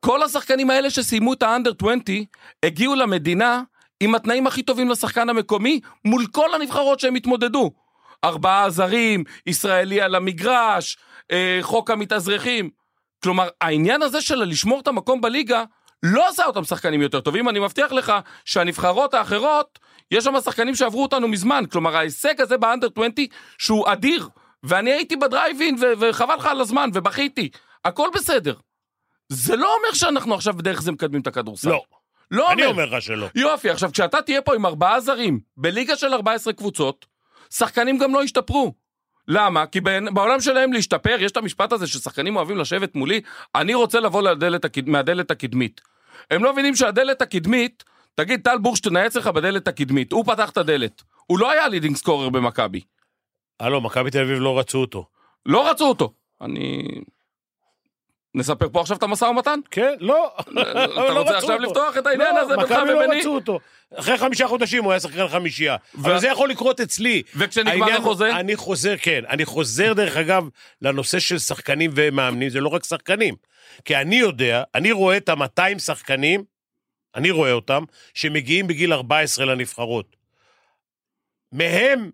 [0.00, 2.24] כל השחקנים האלה שסיימו את האנדר 20,
[2.64, 3.62] הגיעו למדינה
[4.00, 7.70] עם התנאים הכי טובים לשחקן המקומי, מול כל הנבחרות שהם התמודדו.
[8.24, 10.96] ארבעה זרים, ישראלי על המגרש,
[11.32, 12.70] אה, חוק המתאזרחים.
[13.22, 15.64] כלומר, העניין הזה של לשמור את המקום בליגה,
[16.02, 18.12] לא עשה אותם שחקנים יותר טובים, אני מבטיח לך
[18.44, 19.78] שהנבחרות האחרות,
[20.10, 23.12] יש שם שחקנים שעברו אותנו מזמן, כלומר ההישג הזה באנדר 20
[23.58, 24.28] שהוא אדיר,
[24.62, 27.48] ואני הייתי בדרייבין וחבל לך על הזמן ובכיתי,
[27.84, 28.54] הכל בסדר.
[29.28, 31.68] זה לא אומר שאנחנו עכשיו בדרך זה מקדמים את הכדורסל.
[31.68, 31.82] לא,
[32.30, 32.72] לא אני אומר.
[32.72, 33.26] אומר לך שלא.
[33.34, 37.06] יופי, עכשיו כשאתה תהיה פה עם ארבעה זרים, בליגה של 14 קבוצות,
[37.50, 38.74] שחקנים גם לא ישתפרו.
[39.28, 39.66] למה?
[39.66, 43.20] כי בין- בעולם שלהם להשתפר, יש את המשפט הזה ששחקנים אוהבים לשבת מולי,
[43.54, 44.88] אני רוצה לבוא לדלת הקד...
[44.88, 45.80] מהדלת הקדמית.
[46.30, 50.56] הם לא מבינים שהדלת הקדמית, תגיד, טל בורשטיין היה אצלך בדלת הקדמית, הוא פתח את
[50.56, 51.02] הדלת.
[51.26, 52.80] הוא לא היה leading scorer במכבי.
[53.60, 55.06] הלו, מכבי תל אביב לא רצו אותו.
[55.46, 56.12] לא רצו אותו.
[56.40, 56.82] אני...
[58.34, 59.60] נספר פה עכשיו את המשא ומתן?
[59.70, 60.32] כן, לא.
[60.40, 60.50] אתה
[61.14, 61.62] לא רוצה עכשיו אותו.
[61.70, 63.20] לפתוח את העניין לא, הזה בינך מכבי לא וביני?
[63.20, 63.58] רצו אותו.
[63.94, 65.76] אחרי חמישה חודשים הוא היה שחקן חמישייה.
[65.94, 67.22] ו- אבל זה יכול לקרות אצלי.
[67.36, 68.36] וכשנגמר העניין- החוזה?
[68.36, 69.22] אני חוזר, כן.
[69.28, 70.44] אני חוזר, דרך אגב,
[70.82, 73.34] לנושא של שחקנים ומאמנים, זה לא רק שחקנים.
[73.84, 76.44] כי אני יודע, אני רואה את ה-200 שחקנים,
[77.14, 80.16] אני רואה אותם, שמגיעים בגיל 14 לנבחרות.
[81.52, 82.10] מהם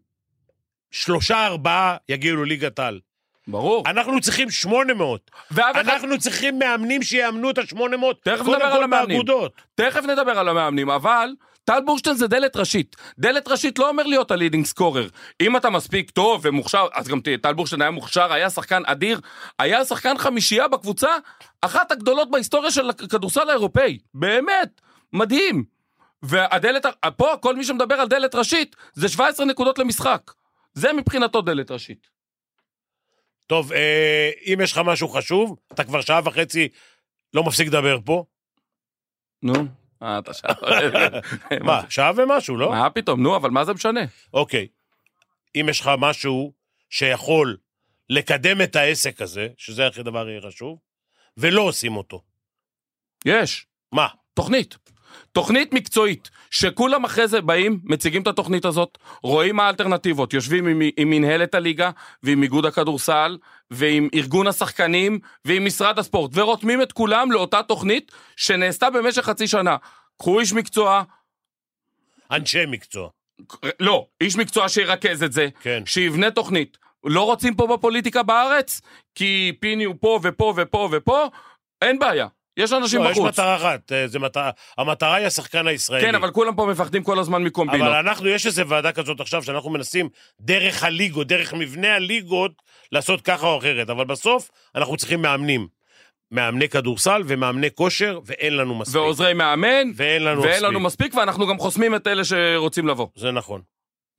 [0.90, 3.00] שלושה, ארבעה יגיעו לליגת על.
[3.48, 3.82] ברור.
[3.86, 5.30] אנחנו צריכים 800.
[5.50, 7.76] ואף אחד- אנחנו צריכים מאמנים שיאמנו את ה-800.
[8.24, 9.08] תכף קודם נדבר כל על המאמנים.
[9.08, 9.52] באגודות.
[9.74, 11.28] תכף נדבר על המאמנים, אבל
[11.64, 12.96] טל בורשטיין זה דלת ראשית.
[13.18, 15.08] דלת ראשית לא אומר להיות הלידינג סקורר.
[15.40, 19.20] אם אתה מספיק טוב ומוכשר, אז גם טל בורשטיין היה מוכשר, היה שחקן אדיר,
[19.58, 21.08] היה שחקן חמישייה בקבוצה,
[21.60, 23.98] אחת הגדולות בהיסטוריה של הכדורסל האירופאי.
[24.14, 24.80] באמת,
[25.12, 25.64] מדהים.
[26.22, 26.86] והדלת,
[27.16, 30.20] פה כל מי שמדבר על דלת ראשית, זה 17 נקודות למשחק.
[30.74, 32.13] זה מבחינתו דלת ראשית.
[33.46, 36.68] טוב, אה, אם יש לך משהו חשוב, אתה כבר שעה וחצי
[37.34, 38.24] לא מפסיק לדבר פה.
[39.42, 39.54] נו,
[40.02, 40.48] אה, אתה שם.
[41.66, 42.70] מה, שעה ומשהו, לא?
[42.70, 44.00] מה פתאום, נו, אבל מה זה משנה?
[44.32, 44.68] אוקיי.
[45.56, 46.52] אם יש לך משהו
[46.90, 47.56] שיכול
[48.10, 50.78] לקדם את העסק הזה, שזה הכי דבר חשוב,
[51.36, 52.22] ולא עושים אותו.
[53.24, 53.66] יש.
[53.92, 54.08] מה?
[54.34, 54.76] תוכנית.
[55.32, 60.82] תוכנית מקצועית, שכולם אחרי זה באים, מציגים את התוכנית הזאת, רואים מה האלטרנטיבות, יושבים עם,
[60.96, 61.90] עם מנהלת הליגה,
[62.22, 63.38] ועם איגוד הכדורסל,
[63.70, 69.76] ועם ארגון השחקנים, ועם משרד הספורט, ורותמים את כולם לאותה תוכנית שנעשתה במשך חצי שנה.
[70.18, 71.02] קחו איש מקצוע,
[72.30, 73.08] אנשי מקצוע.
[73.80, 75.82] לא, איש מקצוע שירכז את זה, כן.
[75.86, 76.78] שיבנה תוכנית.
[77.04, 78.80] לא רוצים פה בפוליטיקה בארץ,
[79.14, 81.26] כי פיני הוא פה ופה ופה ופה,
[81.82, 82.26] אין בעיה.
[82.56, 83.28] יש אנשים לא, יש בחוץ.
[83.28, 86.04] מטרה אחת, אה, זה מטרה, המטרה היא השחקן הישראלי.
[86.04, 87.88] כן, אבל כולם פה מפחדים כל הזמן מקומבינות.
[87.88, 90.08] אבל אנחנו, יש איזו ועדה כזאת עכשיו, שאנחנו מנסים
[90.40, 92.52] דרך הליגות, דרך מבנה הליגות,
[92.92, 95.66] לעשות ככה או אחרת, אבל בסוף אנחנו צריכים מאמנים.
[96.30, 98.96] מאמני כדורסל ומאמני כושר, ואין לנו מספיק.
[98.96, 100.68] ועוזרי מאמן, ואין לנו ואין מספיק.
[100.68, 103.06] לנו מספיק, ואנחנו גם חוסמים את אלה שרוצים לבוא.
[103.16, 103.60] זה נכון.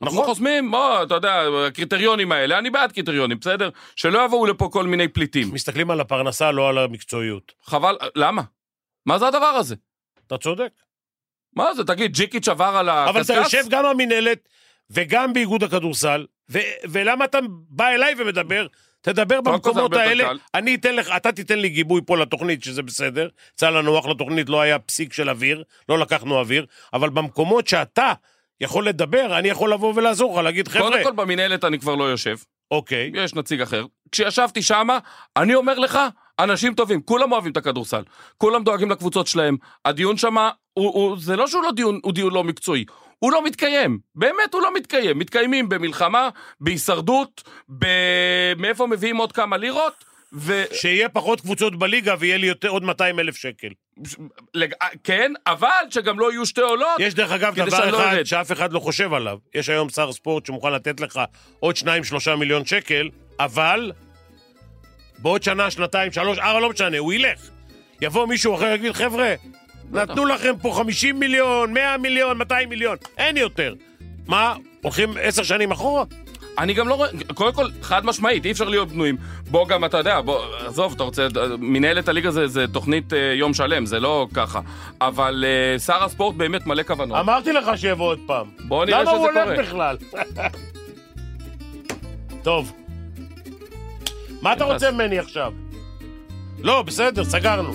[0.03, 0.29] אנחנו נכון.
[0.29, 3.69] חוסמים, בוא, אתה יודע, הקריטריונים האלה, אני בעד קריטריונים, בסדר?
[3.95, 5.53] שלא יבואו לפה כל מיני פליטים.
[5.53, 7.51] מסתכלים על הפרנסה, לא על המקצועיות.
[7.63, 8.41] חבל, למה?
[9.05, 9.75] מה זה הדבר הזה?
[10.27, 10.69] אתה צודק.
[11.55, 13.53] מה זה, תגיד, ג'יקיץ' עבר על אבל אתה הקשקש?
[13.53, 14.49] יושב גם במינהלת
[14.89, 17.37] וגם באיגוד הכדורסל, ו- ולמה אתה
[17.69, 18.67] בא אליי ומדבר?
[19.01, 20.31] תדבר במקומות האלה.
[20.53, 23.27] אני אתן לך, אתה תיתן לי גיבוי פה לתוכנית, שזה בסדר.
[23.53, 28.13] יצא לנו אחלה תוכנית, לא היה פסיק של אוויר, לא לקחנו אוויר, אבל במקומות שאתה
[28.61, 32.03] יכול לדבר, אני יכול לבוא ולעזור לך, להגיד, חבר'ה, קודם כל במינהלת אני כבר לא
[32.03, 32.35] יושב,
[32.71, 33.85] אוקיי, יש נציג אחר.
[34.11, 34.99] כשישבתי שמה,
[35.37, 35.99] אני אומר לך,
[36.39, 38.03] אנשים טובים, כולם אוהבים את הכדורסל,
[38.37, 39.57] כולם דואגים לקבוצות שלהם.
[39.85, 42.85] הדיון שמה, הוא, הוא, זה לא שהוא לא דיון, הוא דיון לא מקצועי,
[43.19, 45.19] הוא לא מתקיים, באמת הוא לא מתקיים.
[45.19, 46.29] מתקיימים במלחמה,
[46.61, 47.43] בהישרדות,
[47.79, 47.85] ב...
[48.57, 50.63] מאיפה מביאים עוד כמה לירות, ו...
[50.73, 53.67] שיהיה פחות קבוצות בליגה ויהיה לי יותר, עוד 200 אלף שקל.
[54.53, 54.73] לג...
[55.03, 56.99] כן, אבל שגם לא יהיו שתי עולות.
[56.99, 58.23] יש דרך אגב דבר לא אחד ארד.
[58.25, 59.37] שאף אחד לא חושב עליו.
[59.55, 61.19] יש היום שר ספורט שמוכן לתת לך
[61.59, 63.09] עוד 2-3 מיליון שקל,
[63.39, 63.91] אבל
[65.17, 67.49] בעוד שנה, שנתיים, שלוש, ארבע, לא משנה, הוא ילך.
[68.01, 69.33] יבוא מישהו אחר ויגיד, חבר'ה,
[69.91, 73.73] נתנו לכם פה 50 מיליון, 100 מיליון, 200 מיליון, אין יותר.
[74.27, 76.03] מה, הולכים עשר שנים אחורה?
[76.59, 79.17] אני גם לא רואה, קודם כל, חד משמעית, אי אפשר להיות בנויים.
[79.51, 81.27] בוא גם, אתה יודע, בוא, עזוב, אתה רוצה,
[81.59, 84.59] מנהלת הליגה זה, זה תוכנית אה, יום שלם, זה לא ככה.
[85.01, 87.17] אבל אה, שר הספורט באמת מלא כוונות.
[87.19, 88.47] אמרתי לך שיבוא עוד פעם.
[88.67, 89.43] בוא נראה למה שזה הוא קורה.
[89.43, 89.97] הולך בכלל?
[92.43, 92.71] טוב.
[94.41, 95.53] מה אתה רוצה ממני עכשיו?
[96.59, 97.73] לא, בסדר, סגרנו.